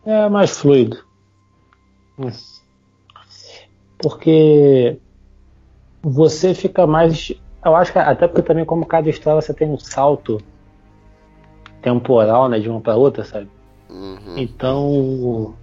[0.06, 1.04] É mais fluido.
[2.18, 2.32] Hum.
[4.02, 4.98] Porque
[6.02, 7.32] você fica mais.
[7.64, 10.40] Eu acho que até porque também como cada história você tem um salto
[11.82, 13.50] temporal, né, de uma para outra, sabe?
[13.90, 14.38] Uhum.
[14.38, 15.56] Então,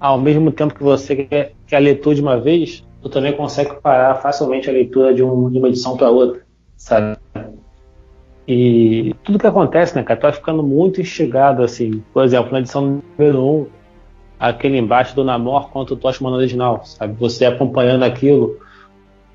[0.00, 3.74] ao mesmo tempo que você quer, quer ler tudo de uma vez, tu também consegue
[3.80, 6.42] parar facilmente a leitura de, um- de uma edição para outra,
[6.76, 7.18] sabe?
[8.48, 12.02] E tudo que acontece, né, cara, tu vai ficando muito instigado, assim.
[12.12, 13.66] Por exemplo, na edição número 1, um,
[14.38, 17.14] aquele embaixo do Namor contra o Toshman original, sabe?
[17.18, 18.58] Você acompanhando aquilo,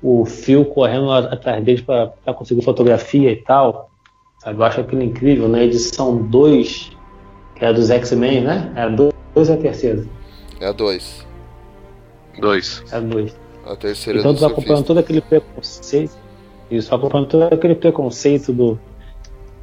[0.02, 3.90] o fio correndo a- atrás deles para conseguir fotografia e tal,
[4.38, 4.58] sabe?
[4.58, 5.48] Eu acho aquilo incrível.
[5.48, 6.92] Na edição 2,
[7.56, 8.72] que era dos X-Men, né?
[8.76, 10.04] Era 2 ou a terceira?
[10.60, 11.26] É a 2.
[12.40, 12.82] Dois.
[12.90, 13.36] Era 2.
[13.66, 16.16] A terceira Então do tu vai acompanhando todo aquele preconceito.
[16.70, 18.78] Isso, acompanhando todo aquele preconceito do,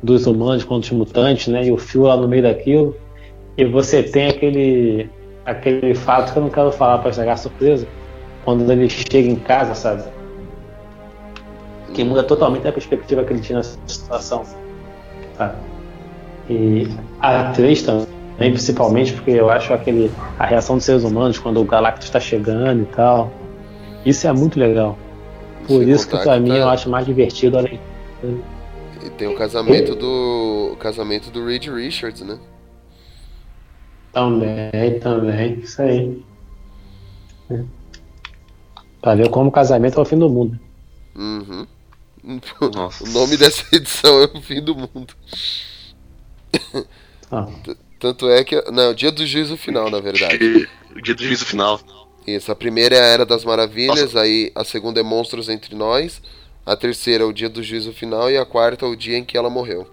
[0.03, 1.65] dos humanos contra os mutantes, né?
[1.65, 2.95] E o fio lá no meio daquilo.
[3.57, 5.09] E você tem aquele
[5.49, 7.87] aquele fato que eu não quero falar para estragar a surpresa.
[8.45, 10.03] Quando ele chega em casa, sabe?
[11.93, 14.43] Que muda totalmente a perspectiva que ele tinha nessa situação.
[15.37, 15.55] Sabe?
[16.49, 16.87] E
[17.19, 21.63] a 3 também, principalmente, porque eu acho aquele, a reação dos seres humanos quando o
[21.65, 23.31] Galactus está chegando e tal.
[24.05, 24.97] Isso é muito legal.
[25.67, 27.81] Por Sem isso que pra mim tá- eu acho mais divertido a leitura.
[29.05, 30.71] E tem o casamento do.
[30.73, 32.37] o casamento do Reed Richards, né?
[34.11, 36.23] Também, também, isso aí.
[37.49, 37.63] É.
[39.01, 40.59] Pra ver como o casamento é o fim do mundo.
[41.15, 41.67] Uhum.
[42.73, 43.03] Nossa.
[43.07, 45.13] O nome dessa edição é o fim do mundo.
[47.31, 47.47] Ah,
[47.99, 48.61] Tanto é que.
[48.71, 50.67] Não, dia do juízo final, na verdade.
[50.95, 51.79] O dia do juízo final.
[52.25, 56.21] Isso, a primeira é a Era das Maravilhas, aí a segunda é Monstros Entre Nós,
[56.65, 59.23] a terceira é o dia do juízo final e a quarta é o dia em
[59.23, 59.87] que ela morreu.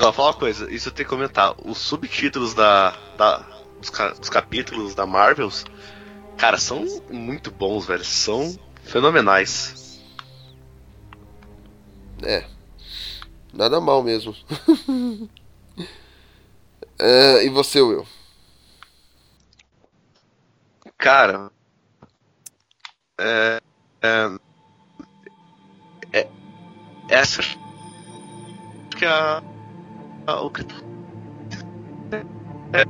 [0.00, 1.54] Ó, fala uma coisa, isso eu tenho que comentar.
[1.64, 3.38] Os subtítulos da, da
[3.78, 5.64] dos, ca- dos capítulos da Marvels,
[6.36, 8.04] cara, são muito bons, velho.
[8.04, 10.00] São fenomenais.
[12.22, 12.44] É.
[13.52, 14.34] Nada mal mesmo.
[16.98, 18.06] É, e você, Will?
[20.96, 21.50] Cara,
[23.18, 23.60] é,
[24.02, 24.38] é,
[26.12, 26.28] é-
[27.08, 27.58] essa acho
[28.96, 29.42] que é a, a-
[30.26, 30.50] o
[32.72, 32.84] é,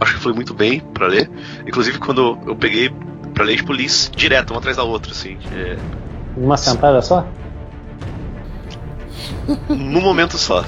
[0.00, 1.30] acho que foi muito bem pra ler.
[1.66, 2.90] Inclusive quando eu peguei
[3.34, 5.38] pra ler, tipo, li direto, uma atrás da outra, assim.
[5.52, 5.76] é,
[6.36, 7.26] uma sentada só?
[9.68, 10.64] num momento só.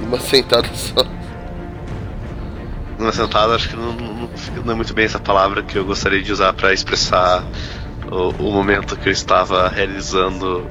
[0.00, 1.04] Uma sentada só.
[2.98, 4.30] Numa sentada, acho que não, não,
[4.64, 7.42] não é muito bem essa palavra que eu gostaria de usar pra expressar
[8.10, 10.66] o, o momento que eu estava realizando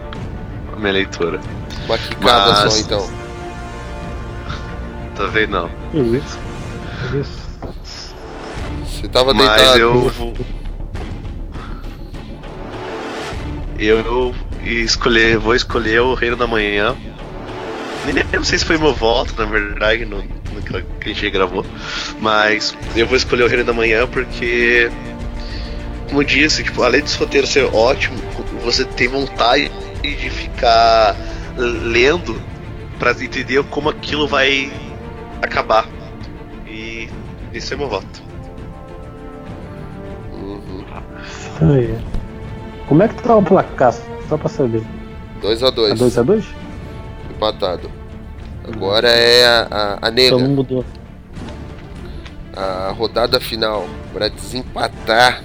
[0.82, 1.40] minha leitura.
[1.86, 3.10] Uma quicada Mas- só, então.
[5.16, 5.70] Talvez não.
[5.94, 6.40] Isso.
[7.20, 8.16] Isso.
[8.86, 9.80] Você tava Mas deitado.
[9.80, 10.34] eu vou.
[13.80, 16.96] Eu, escolher, vou escolher o Reino da Manhã.
[18.06, 20.62] Nem lembro se foi meu voto, na verdade, no, no
[21.00, 21.66] que a gente gravou.
[22.20, 24.90] Mas eu vou escolher o Reino da Manhã porque,
[26.08, 28.18] como eu disse, tipo, além desse roteiro ser ótimo,
[28.64, 29.72] você tem vontade
[30.02, 31.16] de ficar
[31.58, 32.42] lendo
[33.00, 34.72] pra entender como aquilo vai
[35.42, 35.88] acabar.
[36.68, 37.10] E
[37.54, 38.24] esse é meu voto.
[40.32, 40.84] Uhum.
[41.24, 42.00] Isso aí.
[42.88, 43.94] Como é que tá o placar?
[44.28, 44.84] Só pra saber.
[45.42, 46.14] 2x2.
[46.14, 46.44] Tá 2x2?
[47.30, 47.92] Empatado.
[48.68, 50.32] Agora é a, a, a nega.
[50.32, 50.86] Todo mundo mudou.
[52.56, 53.88] A rodada final.
[54.14, 55.44] Pra desempatar.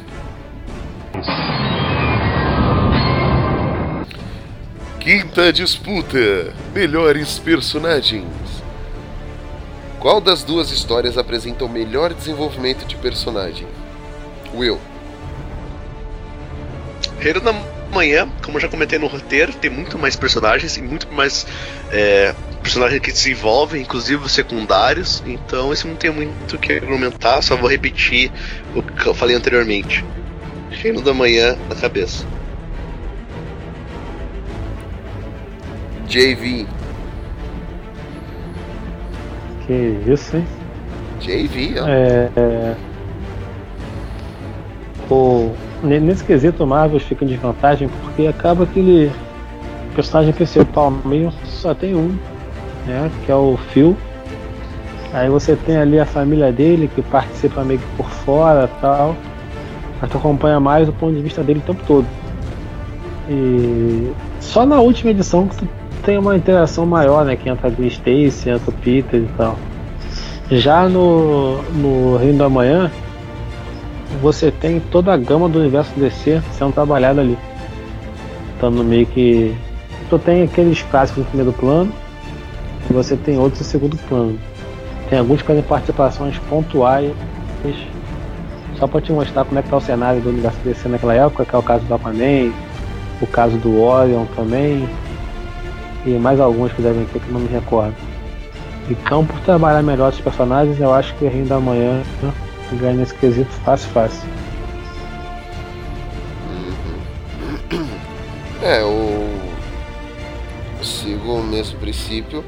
[5.07, 6.53] Quinta disputa.
[6.75, 8.27] Melhores personagens.
[10.01, 13.69] Qual das duas histórias apresenta o melhor desenvolvimento de personagem?
[14.53, 14.81] Will.
[17.21, 17.53] Reino da
[17.93, 21.47] Manhã, como eu já comentei no roteiro, tem muito mais personagens e muito mais
[21.93, 25.23] é, personagens que desenvolvem, inclusive os secundários.
[25.25, 28.33] Então, isso não tem muito o que argumentar, só vou repetir
[28.75, 30.05] o que eu falei anteriormente.
[30.69, 32.27] Reino da Manhã na cabeça.
[36.07, 36.67] JV.
[39.67, 40.47] Que isso, hein?
[41.21, 41.89] JV, ó.
[41.89, 42.75] É, é,
[45.11, 45.53] o,
[45.83, 49.13] ne- nesse quesito, o Marvel fica em desvantagem porque acaba que ele.
[49.91, 52.17] O personagem principal meio só tem um,
[52.87, 53.11] né?
[53.25, 53.97] Que é o Phil.
[55.13, 59.17] Aí você tem ali a família dele que participa meio que por fora tal.
[60.01, 62.07] Mas tu acompanha mais o ponto de vista dele o tempo todo.
[63.29, 65.69] E só na última edição que tu
[66.07, 67.35] tem uma interação maior, né?
[67.35, 69.59] Que entra a Gwen Stacy, entra o Peter e tal.
[70.49, 72.93] Já no, no Reino da Manhã,
[74.23, 77.37] você tem toda a gama do universo DC sendo trabalhada ali.
[78.55, 79.53] Estando meio que.
[80.09, 81.93] Tu tem aqueles clássicos no primeiro plano,
[82.89, 84.39] e você tem outros em segundo plano.
[85.11, 87.13] Tem alguns que fazem participações pontuais,
[88.79, 91.45] só pra te mostrar como é que tá o cenário do universo DC naquela época,
[91.45, 92.53] que é o caso do Aquaman,
[93.21, 94.89] o caso do Orion também,
[96.07, 97.95] e mais alguns que devem ter que eu não me recordo.
[98.89, 102.03] Então, por trabalhar melhor os personagens, eu acho que o Reino da Manhã
[102.75, 104.29] ganha nesse quesito fácil, fácil.
[108.63, 109.29] É, eu
[110.83, 112.45] sigo o mesmo princípio,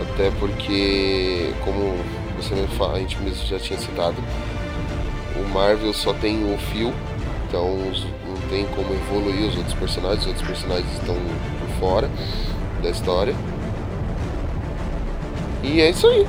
[0.00, 1.94] até porque, como
[2.36, 4.16] você mesmo fala, a gente mesmo já tinha citado,
[5.36, 6.92] o Marvel só tem o fio,
[7.46, 7.76] então
[8.26, 11.16] não tem como evoluir os outros personagens, os outros personagens estão
[11.78, 12.08] fora
[12.82, 13.34] da história.
[15.62, 16.26] E é isso aí.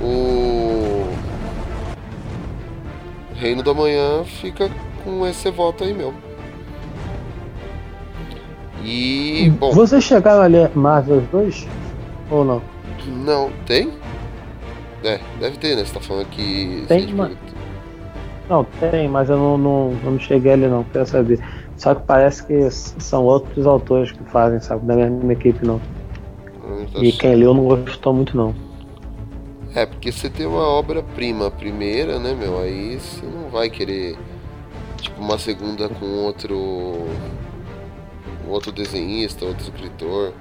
[0.00, 1.06] O
[3.34, 4.70] Reino da Manhã fica
[5.04, 6.14] com esse voto aí meu.
[8.84, 11.66] E, bom, Vocês chegaram a ler Marvel 2?
[12.30, 12.62] Ou não?
[13.06, 13.90] não, tem?
[15.04, 15.84] É, deve ter, né?
[15.84, 16.84] Você tá falando que.
[16.88, 17.36] Tem pergunta-
[18.48, 21.40] Não, tem, mas eu não, não, não cheguei ali não, quero saber.
[21.82, 24.86] Só que parece que são outros autores que fazem, sabe?
[24.86, 25.80] Da mesma equipe não.
[27.00, 28.54] E quem leu não gostou muito não.
[29.74, 32.60] É, porque você tem uma obra-prima primeira, né, meu?
[32.60, 34.16] Aí você não vai querer,
[34.98, 37.04] tipo, uma segunda com outro.
[38.48, 40.34] outro desenhista, outro escritor.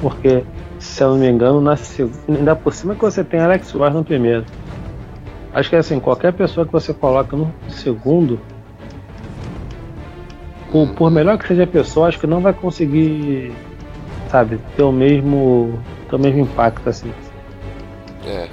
[0.00, 0.42] Porque,
[0.78, 3.92] se eu não me engano, na seg- ainda por cima que você tem Alex Ross
[3.92, 4.46] no primeiro.
[5.52, 8.40] Acho que assim, qualquer pessoa que você coloca no segundo,
[10.70, 13.52] por, por melhor que seja a pessoa, acho que não vai conseguir,
[14.30, 17.12] sabe, ter o mesmo, ter o mesmo impacto assim.
[18.26, 18.48] É,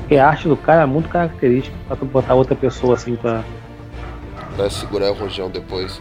[0.00, 3.42] Porque a arte do cara é muito característica pra tu botar outra pessoa assim pra.
[4.56, 6.00] pra segurar o rojão depois.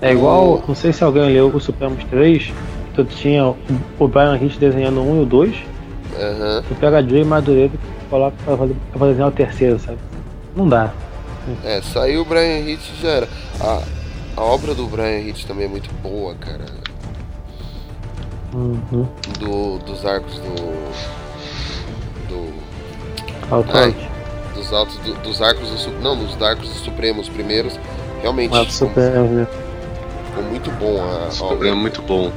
[0.00, 2.52] É igual, não sei se alguém leu o Supremos 3,
[2.94, 3.44] tu tinha
[3.98, 5.54] o- Brian Hitch desenhando um e o 2,
[6.18, 6.62] Aham.
[6.66, 9.98] tu pega a Joey Madureira e coloca pra fazer, pra desenhar o terceiro, sabe?
[10.56, 10.90] Não dá.
[11.64, 13.28] É, saiu o Brian Hitch já era.
[13.60, 13.82] A,
[14.36, 16.64] a obra do Brian Hitch também é muito boa, cara.
[18.52, 19.06] Uhum.
[19.38, 20.54] Do, dos arcos do.
[22.28, 22.52] Do.
[23.54, 24.08] Authority.
[24.54, 24.96] Dos altos.
[24.98, 25.92] do- dos arcos do.
[26.00, 27.78] Não, dos arcos do Supremos primeiros.
[28.22, 29.46] Realmente Ah, ficou, super, né?
[30.26, 31.48] ficou muito bom a, a Esse obra.
[31.56, 32.30] programa é muito bom.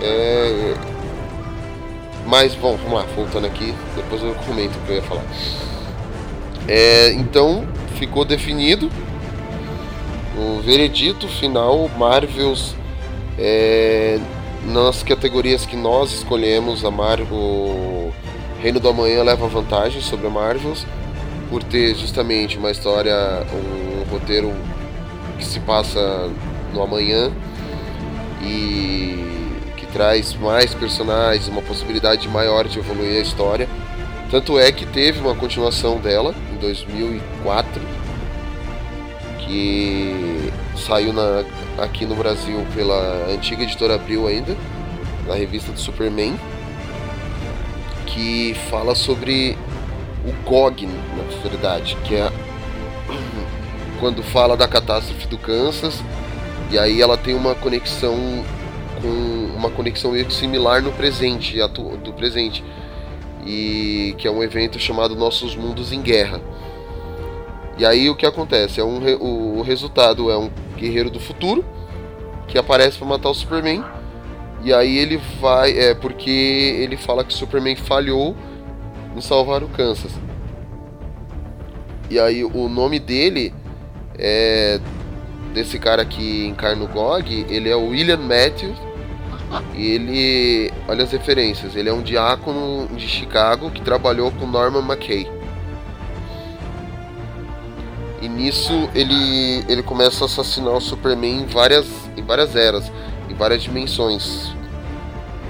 [0.00, 0.74] É...
[2.26, 5.24] Mas, bom, vamos lá, voltando aqui, depois eu comento o que eu ia falar.
[6.66, 7.66] É, então,
[7.98, 8.90] ficou definido
[10.36, 12.74] o veredito final Marvels
[13.38, 14.18] é,
[14.64, 18.12] nas categorias que nós escolhemos, a Mar o
[18.60, 20.86] Reino do Amanhã leva vantagem sobre a Marvels
[21.48, 23.14] por ter justamente uma história,
[23.52, 24.52] um roteiro
[25.38, 26.30] que se passa
[26.72, 27.32] no amanhã
[28.42, 33.68] e que traz mais personagens, uma possibilidade maior de evoluir a história.
[34.30, 37.82] Tanto é que teve uma continuação dela 2004,
[39.38, 41.44] que saiu na,
[41.82, 44.56] aqui no Brasil pela antiga editora Abril ainda,
[45.26, 46.38] na revista do Superman,
[48.06, 49.56] que fala sobre
[50.24, 52.30] o GOG, na verdade, que é
[54.00, 56.02] quando fala da catástrofe do Kansas,
[56.70, 58.44] e aí ela tem uma conexão
[59.00, 61.56] com uma conexão meio que similar no presente,
[62.02, 62.64] do presente,
[63.48, 66.38] e que é um evento chamado Nossos Mundos em Guerra.
[67.78, 68.78] E aí o que acontece?
[68.78, 71.64] É um o, o resultado é um guerreiro do futuro
[72.46, 73.82] que aparece para matar o Superman.
[74.62, 75.78] E aí ele vai.
[75.78, 78.36] É porque ele fala que o Superman falhou
[79.16, 80.12] em salvar o Kansas.
[82.10, 83.54] E aí o nome dele
[84.18, 84.78] é.
[85.54, 88.76] Desse cara que encarna o GOG, ele é o William Matthews.
[89.74, 90.72] E ele.
[90.86, 91.74] Olha as referências.
[91.74, 95.30] Ele é um diácono de Chicago que trabalhou com Norman McKay.
[98.20, 101.86] E nisso ele, ele começa a assassinar o Superman em várias,
[102.16, 102.90] em várias eras,
[103.30, 104.52] em várias dimensões.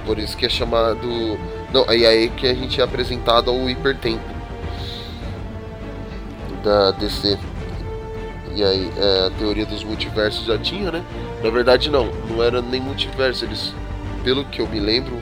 [0.05, 1.38] Por isso que é chamado.
[1.72, 4.38] Não, aí aí que a gente é apresentado ao hipertempo
[6.62, 7.38] da DC.
[8.55, 11.05] E aí é, a teoria dos multiversos já tinha, né?
[11.42, 13.72] Na verdade não, não era nem multiverso, eles,
[14.29, 15.16] pelo que eu me lembro,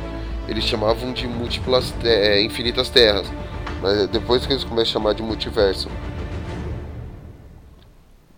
[0.48, 3.24] eles chamavam de múltiplas é, infinitas terras.
[3.80, 5.88] Mas depois que eles começam a chamar de multiverso.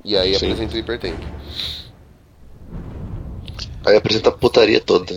[0.04, 0.44] E aí Sim.
[0.44, 1.24] apresenta o hipertempo.
[3.86, 5.14] Aí apresenta a putaria toda.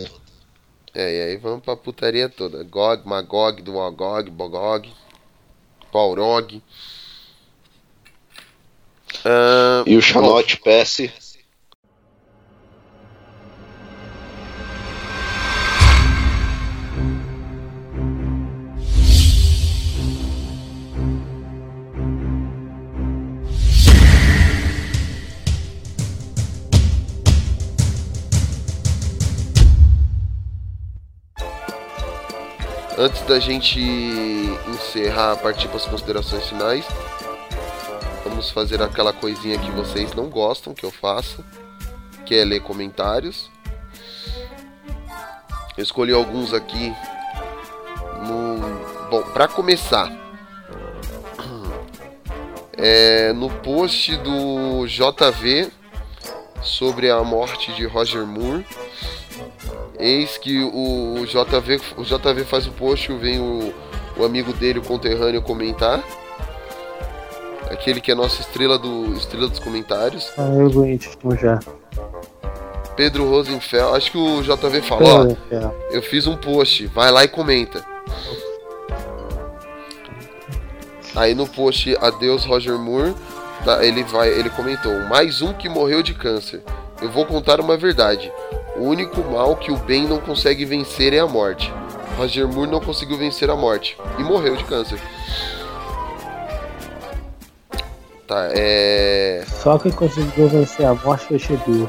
[0.94, 2.64] É, e aí vamos pra putaria toda.
[2.64, 4.90] Gog, Magog, Duogog, Bogog,
[5.92, 6.62] Paurog.
[9.22, 11.21] Ah, E o Chanote PS.
[33.02, 33.80] Antes da gente
[34.68, 36.86] encerrar, partir para as considerações finais,
[38.22, 41.44] vamos fazer aquela coisinha que vocês não gostam que eu faço,
[42.24, 43.50] que é ler comentários.
[45.76, 46.94] Eu escolhi alguns aqui
[48.24, 50.08] no bom, para começar,
[52.78, 55.72] é, no post do JV
[56.62, 58.64] sobre a morte de Roger Moore.
[60.02, 63.72] Eis que o JV, o JV faz o post, vem o,
[64.16, 66.02] o amigo dele, o conterrâneo, comentar.
[67.70, 70.28] Aquele que é nossa estrela, do, estrela dos comentários.
[70.36, 71.08] Ah, eu aguento,
[71.40, 71.60] já.
[72.96, 75.56] Pedro Rosenfeld, acho que o JV falou, ó,
[75.92, 77.86] eu fiz um post, vai lá e comenta.
[81.14, 83.14] Aí no post Adeus Roger Moore,
[83.64, 86.60] tá, ele vai, ele comentou: "Mais um que morreu de câncer.
[87.00, 88.32] Eu vou contar uma verdade.
[88.76, 91.72] O único mal que o bem não consegue vencer é a morte.
[92.16, 94.98] Roger Moore não conseguiu vencer a morte e morreu de câncer."
[98.26, 99.44] Tá, é.
[99.46, 101.88] Só quem conseguiu vencer a morte foi Shibu.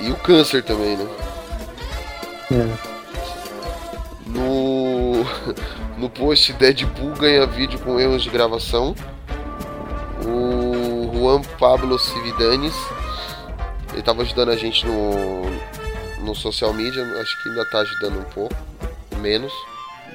[0.00, 1.06] E o câncer também, né?
[2.50, 2.92] É.
[4.26, 5.24] No,
[5.98, 8.94] no post Deadpool ganha vídeo com erros de gravação.
[10.24, 12.74] O Juan Pablo Cividanes,
[13.92, 15.42] ele tava ajudando a gente no,
[16.24, 18.54] no social media, acho que ainda tá ajudando um pouco,
[19.18, 19.52] menos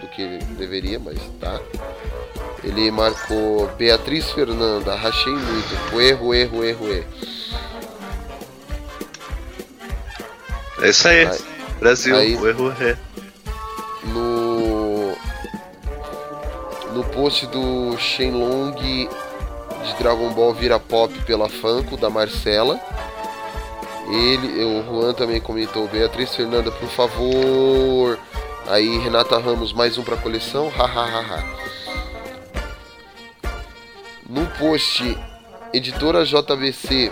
[0.01, 1.59] do que deveria, mas tá.
[2.63, 7.07] Ele marcou Beatriz Fernanda, rachei muito, erro, erro, erro, erro.
[10.81, 11.25] É isso aí.
[11.27, 12.97] Aí- Brasil, aí- erro é.
[14.05, 15.15] no
[16.93, 19.07] no post do Shenlong de
[19.99, 22.79] Dragon Ball vira pop pela Funko da Marcela.
[24.09, 28.17] Ele, o Juan também comentou, Beatriz Fernanda, por favor.
[28.67, 31.43] Aí Renata Ramos, mais um pra coleção, hahaha.
[34.29, 35.17] No post
[35.73, 37.11] Editora JVC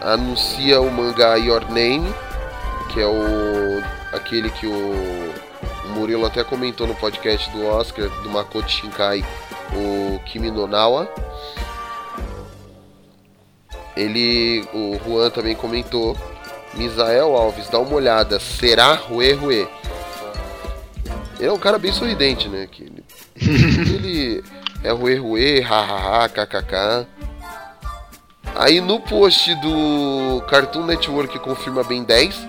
[0.00, 2.12] anuncia o mangá Your Name,
[2.92, 3.82] que é o
[4.12, 9.24] aquele que o, o Murilo até comentou no podcast do Oscar do Makoto Shinkai,
[9.74, 11.12] o Kimi no Nawa.
[13.96, 16.16] Ele, o Juan também comentou.
[16.74, 19.68] Misael Alves, dá uma olhada, será Rue Rue?
[21.38, 22.68] Ele é um cara bem sorridente, né?
[22.70, 23.04] Que ele,
[23.34, 24.44] ele
[24.84, 27.06] é Rue Rue, hahaha, kkk.
[28.54, 32.48] Aí no post do Cartoon Network confirma bem 10,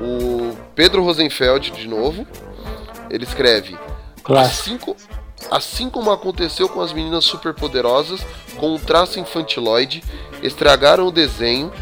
[0.00, 2.26] o Pedro Rosenfeld de novo,
[3.08, 3.76] ele escreve
[4.22, 4.96] Clássico.
[4.98, 5.06] assim,
[5.50, 8.20] assim como aconteceu com as meninas superpoderosas
[8.56, 10.02] com um traço infantiloide,
[10.42, 11.72] estragaram o desenho.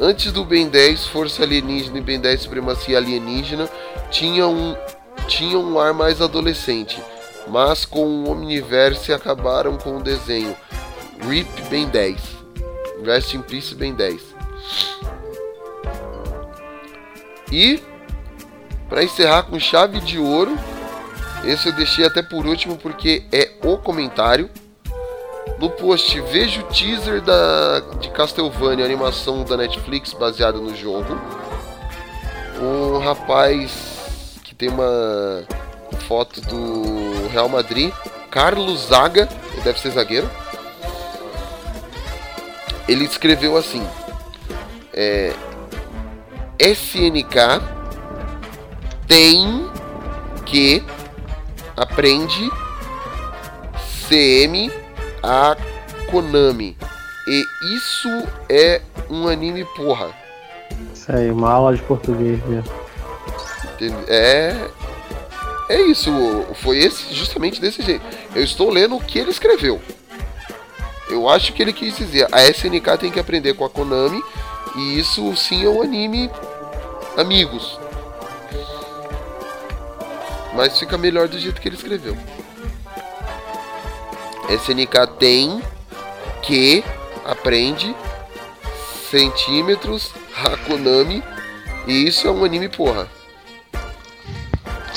[0.00, 3.68] Antes do Ben 10, Força Alienígena e Ben 10 Supremacia Alienígena
[4.10, 4.76] tinha um,
[5.26, 7.02] tinha um ar mais adolescente,
[7.48, 10.56] mas com o Omniverse acabaram com o desenho.
[11.28, 12.20] RIP Ben 10.
[13.04, 14.20] Rest in Peace Ben 10.
[17.50, 17.82] E
[18.88, 20.56] para encerrar com chave de ouro,
[21.44, 24.50] esse eu deixei até por último porque é o comentário.
[25.58, 31.18] No post vejo o teaser da, de Castlevania, animação da Netflix baseada no jogo.
[32.60, 35.44] Um rapaz que tem uma
[36.06, 37.92] foto do Real Madrid,
[38.30, 40.30] Carlos Zaga, ele deve ser zagueiro.
[42.86, 43.86] Ele escreveu assim:
[44.92, 45.34] é,
[46.58, 47.62] SNK
[49.06, 49.70] tem
[50.44, 50.84] que
[51.78, 52.50] aprende
[54.08, 54.70] CM
[55.22, 55.56] a
[56.10, 56.76] Konami.
[57.26, 57.44] E
[57.76, 58.08] isso
[58.48, 58.80] é
[59.10, 60.08] um anime porra.
[60.92, 62.72] Isso aí, uma aula de português mesmo.
[63.74, 63.96] Entende?
[64.08, 64.68] É.
[65.68, 66.10] É isso.
[66.54, 68.04] Foi esse, justamente desse jeito.
[68.34, 69.80] Eu estou lendo o que ele escreveu.
[71.10, 72.26] Eu acho que ele quis dizer.
[72.32, 74.22] A SNK tem que aprender com a Konami.
[74.76, 76.30] E isso sim é um anime
[77.16, 77.78] amigos.
[80.58, 82.18] Mas fica melhor do jeito que ele escreveu.
[84.48, 85.62] SNK tem
[86.42, 86.82] que
[87.24, 87.94] aprende
[89.08, 91.22] centímetros Hakunami
[91.86, 93.08] e isso é um anime porra.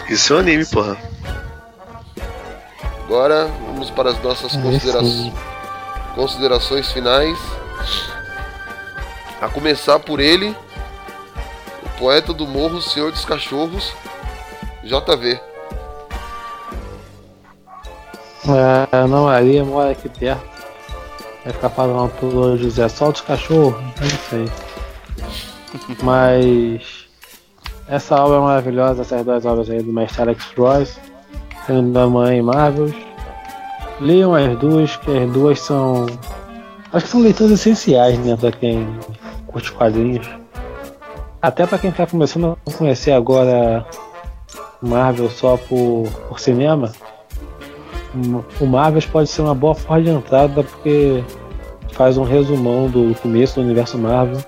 [0.09, 0.97] Isso é um anime, porra.
[3.03, 4.99] Agora vamos para as nossas considera
[6.15, 7.37] considerações finais.
[9.39, 10.55] A começar por ele,
[11.83, 13.93] o poeta do morro, o senhor dos cachorros,
[14.83, 15.50] JV.
[18.47, 20.43] É, a Ana Maria mora aqui perto.
[21.43, 24.51] Vai ficar falando pro José, solta os cachorros, não sei.
[26.03, 27.07] Mas
[27.87, 30.99] essa obra é maravilhosa, essas duas obras aí do mestre Alex Ross,
[31.67, 32.95] Reino da Mãe e Marvels.
[33.99, 36.05] Leiam as duas, que as duas são.
[36.93, 38.87] Acho que são leituras essenciais, né, pra quem
[39.47, 40.27] curte quadrinhos.
[41.41, 43.85] Até pra quem tá começando a conhecer agora
[44.81, 46.91] Marvel só por, por cinema.
[48.59, 51.23] O Marvel pode ser uma boa forma de entrada porque
[51.93, 54.43] faz um resumão do começo do universo Marvel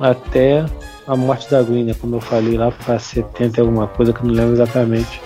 [0.00, 0.64] até
[1.06, 1.94] a morte da Gwen, né?
[2.00, 5.20] Como eu falei lá para 70 e alguma coisa que não lembro exatamente.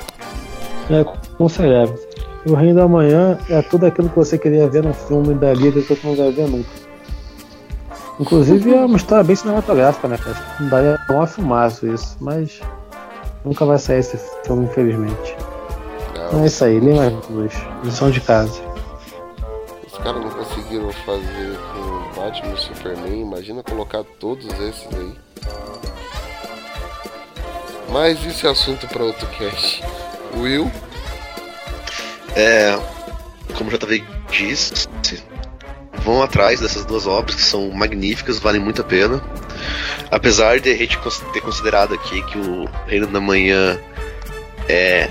[0.90, 1.04] É
[1.36, 1.98] considerável.
[2.46, 5.52] E o Reino da Manhã é tudo aquilo que você queria ver no filme da
[5.52, 6.70] Liga que você não vai ver nunca.
[8.18, 10.36] Inclusive é uma história bem cinematográfica, né, cara?
[10.68, 12.60] Daria um filmaço isso, mas
[13.44, 15.36] nunca vai sair esse filme, infelizmente.
[16.32, 17.52] Não, É isso aí, as duas.
[17.84, 18.60] Lição de casa.
[19.86, 23.20] os caras não conseguiram fazer com Batman e Superman.
[23.20, 25.14] Imagina colocar todos esses aí.
[27.90, 29.82] Mas isso é assunto para outro cast.
[30.36, 30.70] Will,
[32.36, 32.78] É,
[33.58, 34.86] como o JV disse,
[36.04, 39.20] vão atrás dessas duas obras que são magníficas, valem muito a pena.
[40.10, 40.96] Apesar de a gente
[41.32, 43.78] ter considerado aqui que o Reino da Manhã
[44.68, 45.10] é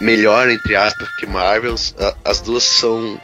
[0.00, 3.20] melhor, entre aspas, que Marvels, a- as duas são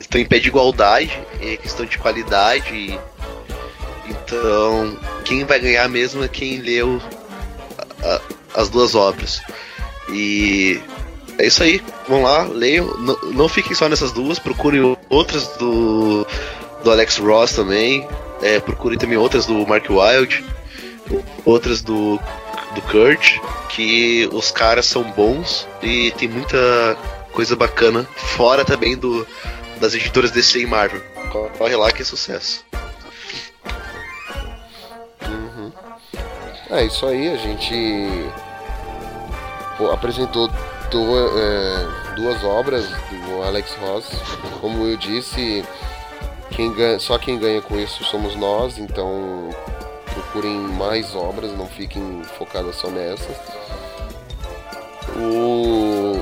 [0.00, 2.98] estão em pé de igualdade, é questão de qualidade.
[4.08, 7.00] então, quem vai ganhar mesmo é quem leu
[8.02, 8.20] a- a-
[8.60, 9.40] as duas obras.
[10.12, 10.80] E
[11.38, 12.86] é isso aí, vão lá, leiam.
[12.98, 16.26] Não, não fiquem só nessas duas, procurem outras do,
[16.82, 18.06] do Alex Ross também.
[18.42, 20.44] É, procurem também outras do Mark Wild,
[21.44, 22.18] outras do,
[22.74, 23.38] do Kurt,
[23.68, 26.96] que os caras são bons e tem muita
[27.32, 28.04] coisa bacana,
[28.36, 29.26] fora também do,
[29.80, 31.02] das editoras DC e Marvel.
[31.58, 32.64] Corre lá que é sucesso.
[36.70, 37.74] É isso aí, a gente
[39.76, 40.48] pô, apresentou
[40.90, 44.06] du- é, duas obras do Alex Ross.
[44.60, 45.64] Como eu disse,
[46.50, 49.50] quem ganha- só quem ganha com isso somos nós, então
[50.20, 53.36] procurem mais obras, não fiquem focadas só nessas.
[55.16, 56.20] O-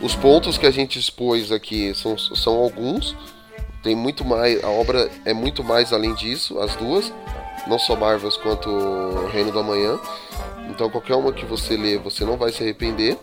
[0.00, 3.14] Os pontos que a gente expôs aqui são, são alguns.
[3.84, 4.62] Tem muito mais.
[4.64, 7.12] A obra é muito mais além disso, as duas
[7.68, 8.68] não só Marvels quanto
[9.32, 9.98] Reino da Manhã.
[10.68, 13.16] Então qualquer uma que você ler, você não vai se arrepender.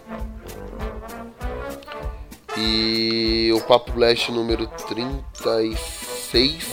[2.57, 6.65] E o Papo Blast número 36.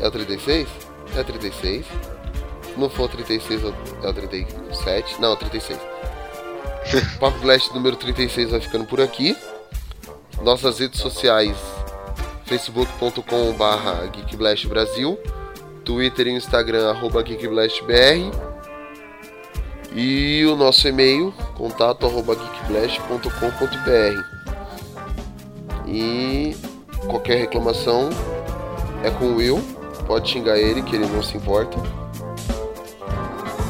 [0.00, 0.68] É o 36?
[1.16, 1.86] É o 36.
[1.86, 3.62] Se não for o 36,
[4.02, 5.20] é o 37.
[5.20, 5.78] Não, é o 36.
[7.18, 9.36] Papo Blast número 36 vai ficando por aqui.
[10.42, 11.56] Nossas redes sociais
[12.46, 13.22] facebook.com.br
[14.12, 15.18] geekblastbrasil
[15.84, 18.30] Twitter e Instagram, arroba geekblastbr.
[19.92, 24.22] E o nosso e-mail, contato arroba geekblast.com.br.
[25.88, 26.56] E
[27.08, 28.10] qualquer reclamação
[29.02, 29.79] é com o Will.
[30.10, 31.78] Pode xingar ele, que ele não se importa.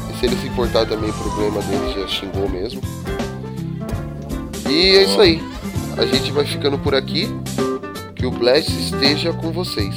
[0.09, 2.81] E se ele se importar também, problema dele, já xingou mesmo.
[4.67, 5.39] E é isso aí.
[5.95, 7.27] A gente vai ficando por aqui.
[8.15, 9.93] Que o Blast esteja com vocês.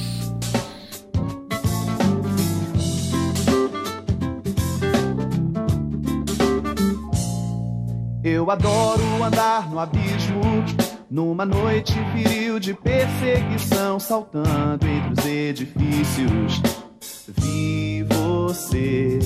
[8.23, 10.41] Eu adoro andar no abismo,
[11.09, 16.61] numa noite viril de perseguição, saltando entre os edifícios.
[17.27, 19.19] Vi você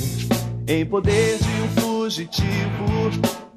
[0.67, 2.85] em poder de um fugitivo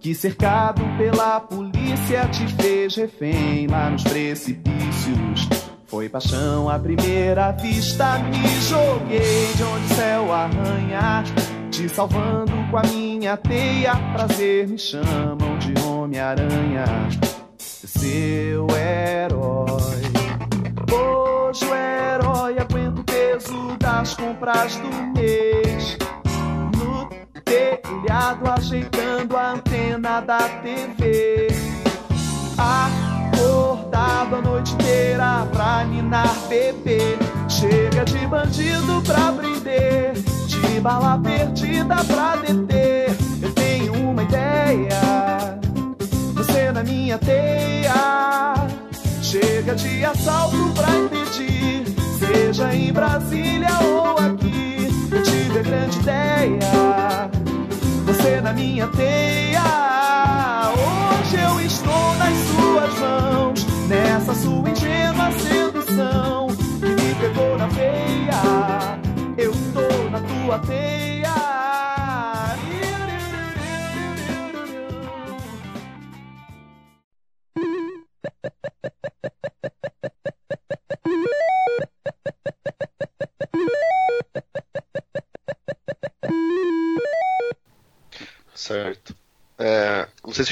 [0.00, 5.48] que, cercado pela polícia, te fez refém lá nos precipícios.
[5.86, 11.22] Foi paixão à primeira vista, me joguei de onde o céu arranha.
[11.70, 13.94] te salvando com a minha teia.
[14.14, 16.84] Prazer me chamam de Homem-Aranha,
[18.02, 20.02] seu herói.
[20.90, 25.96] Hoje o herói aguenta o peso das compras do mês.
[26.76, 27.08] No
[27.44, 31.46] telhado, ajeitando a antena da TV.
[32.58, 37.16] Acordado a noite inteira pra ninar bebê.
[37.48, 40.14] Chega de bandido pra prender,
[40.48, 43.16] de bala perdida pra deter.
[43.40, 45.31] Eu tenho uma ideia,
[46.82, 48.54] minha teia.
[49.22, 51.84] Chega de assalto pra impedir,
[52.18, 54.88] seja em Brasília ou aqui.
[55.10, 57.30] Eu tive a grande ideia,
[58.04, 59.62] você na minha teia.
[60.72, 66.48] Hoje eu estou nas suas mãos, nessa sua ingênua sedução
[66.80, 68.98] que me pegou na veia.
[69.38, 70.91] Eu tô na tua teia.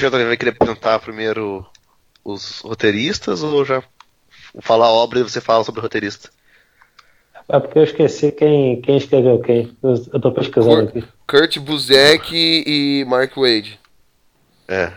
[0.01, 1.63] Se o JV vai querer apresentar primeiro
[2.25, 3.83] os roteiristas ou já
[4.59, 6.31] falar a obra e você fala sobre o roteirista.
[7.47, 9.77] É porque eu esqueci quem, quem escreveu quem.
[9.83, 11.03] Eu, eu tô pesquisando aqui.
[11.27, 13.79] Kurt Busiek e Mark Wade.
[14.67, 14.91] É.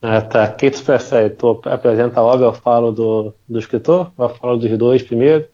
[0.00, 0.46] Ah, tá.
[0.52, 1.30] Quem tu prefere?
[1.30, 4.12] Tu apresenta a obra, eu falo do, do escritor?
[4.16, 5.48] Eu falo dos dois primeiro?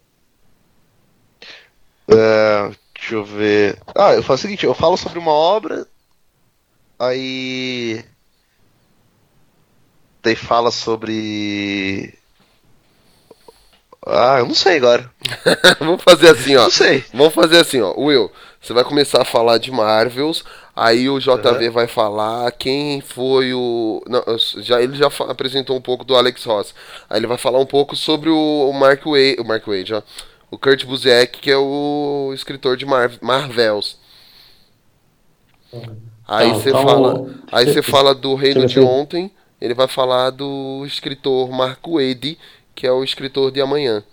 [2.07, 3.79] É, deixa eu ver.
[3.95, 5.87] Ah, eu faço o seguinte, eu falo sobre uma obra,
[6.99, 8.05] aí.
[10.27, 12.13] Daí fala sobre.
[14.05, 15.09] Ah, eu não sei agora.
[15.79, 16.65] Vamos fazer assim, ó.
[16.65, 17.05] Não sei.
[17.15, 17.95] Vamos fazer assim, ó.
[17.97, 18.29] Will,
[18.61, 20.45] você vai começar a falar de Marvels,
[20.75, 24.03] aí o JV vai falar quem foi o.
[24.09, 24.21] Não,
[24.57, 26.75] já, ele já apresentou um pouco do Alex Ross.
[27.09, 29.37] Aí ele vai falar um pouco sobre o, o Mark Wade.
[29.39, 30.03] O Mark Wade, ó.
[30.51, 33.97] O Kurt Busiek, que é o escritor de Mar Marvels.
[36.27, 37.31] Aí Então, você então, fala.
[37.53, 38.81] Aí você fala do Reino de.
[38.81, 39.31] Ontem.
[39.61, 42.39] Ele vai falar do escritor Mark Wade,
[42.75, 44.05] que é o escritor de amanhã.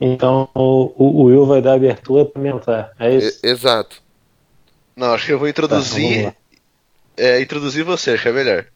[0.00, 2.92] Então o, o Will vai dar abertura pra mim entrar.
[2.98, 3.40] É isso?
[3.44, 4.02] E- exato.
[4.96, 6.24] Não, acho que eu vou Tá, introduzir.
[6.26, 6.34] lá.
[7.16, 8.66] é, introduzir você, acho que é melhor.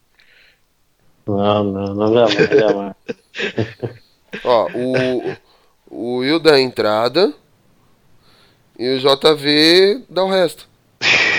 [1.27, 2.25] Não, não, não vai
[2.73, 2.95] não.
[4.43, 5.35] Ó, o,
[5.89, 7.33] o Will dá a entrada
[8.77, 10.67] e o JV dá o resto.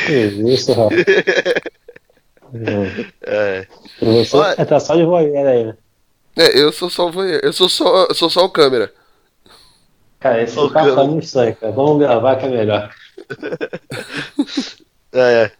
[0.07, 0.13] Que
[0.53, 0.95] Isso, Rafa.
[3.23, 3.67] É.
[4.01, 5.77] Você Olha- tá só de voyeur aí, né?
[6.37, 8.93] É, eu sou só o voyeur, eu sou só, eu sou só o câmera.
[10.21, 10.95] Cara, esse papo cara.
[10.95, 11.73] tá muito estranho, cara.
[11.73, 12.91] Vamos gravar que é melhor.
[15.13, 15.53] É, é.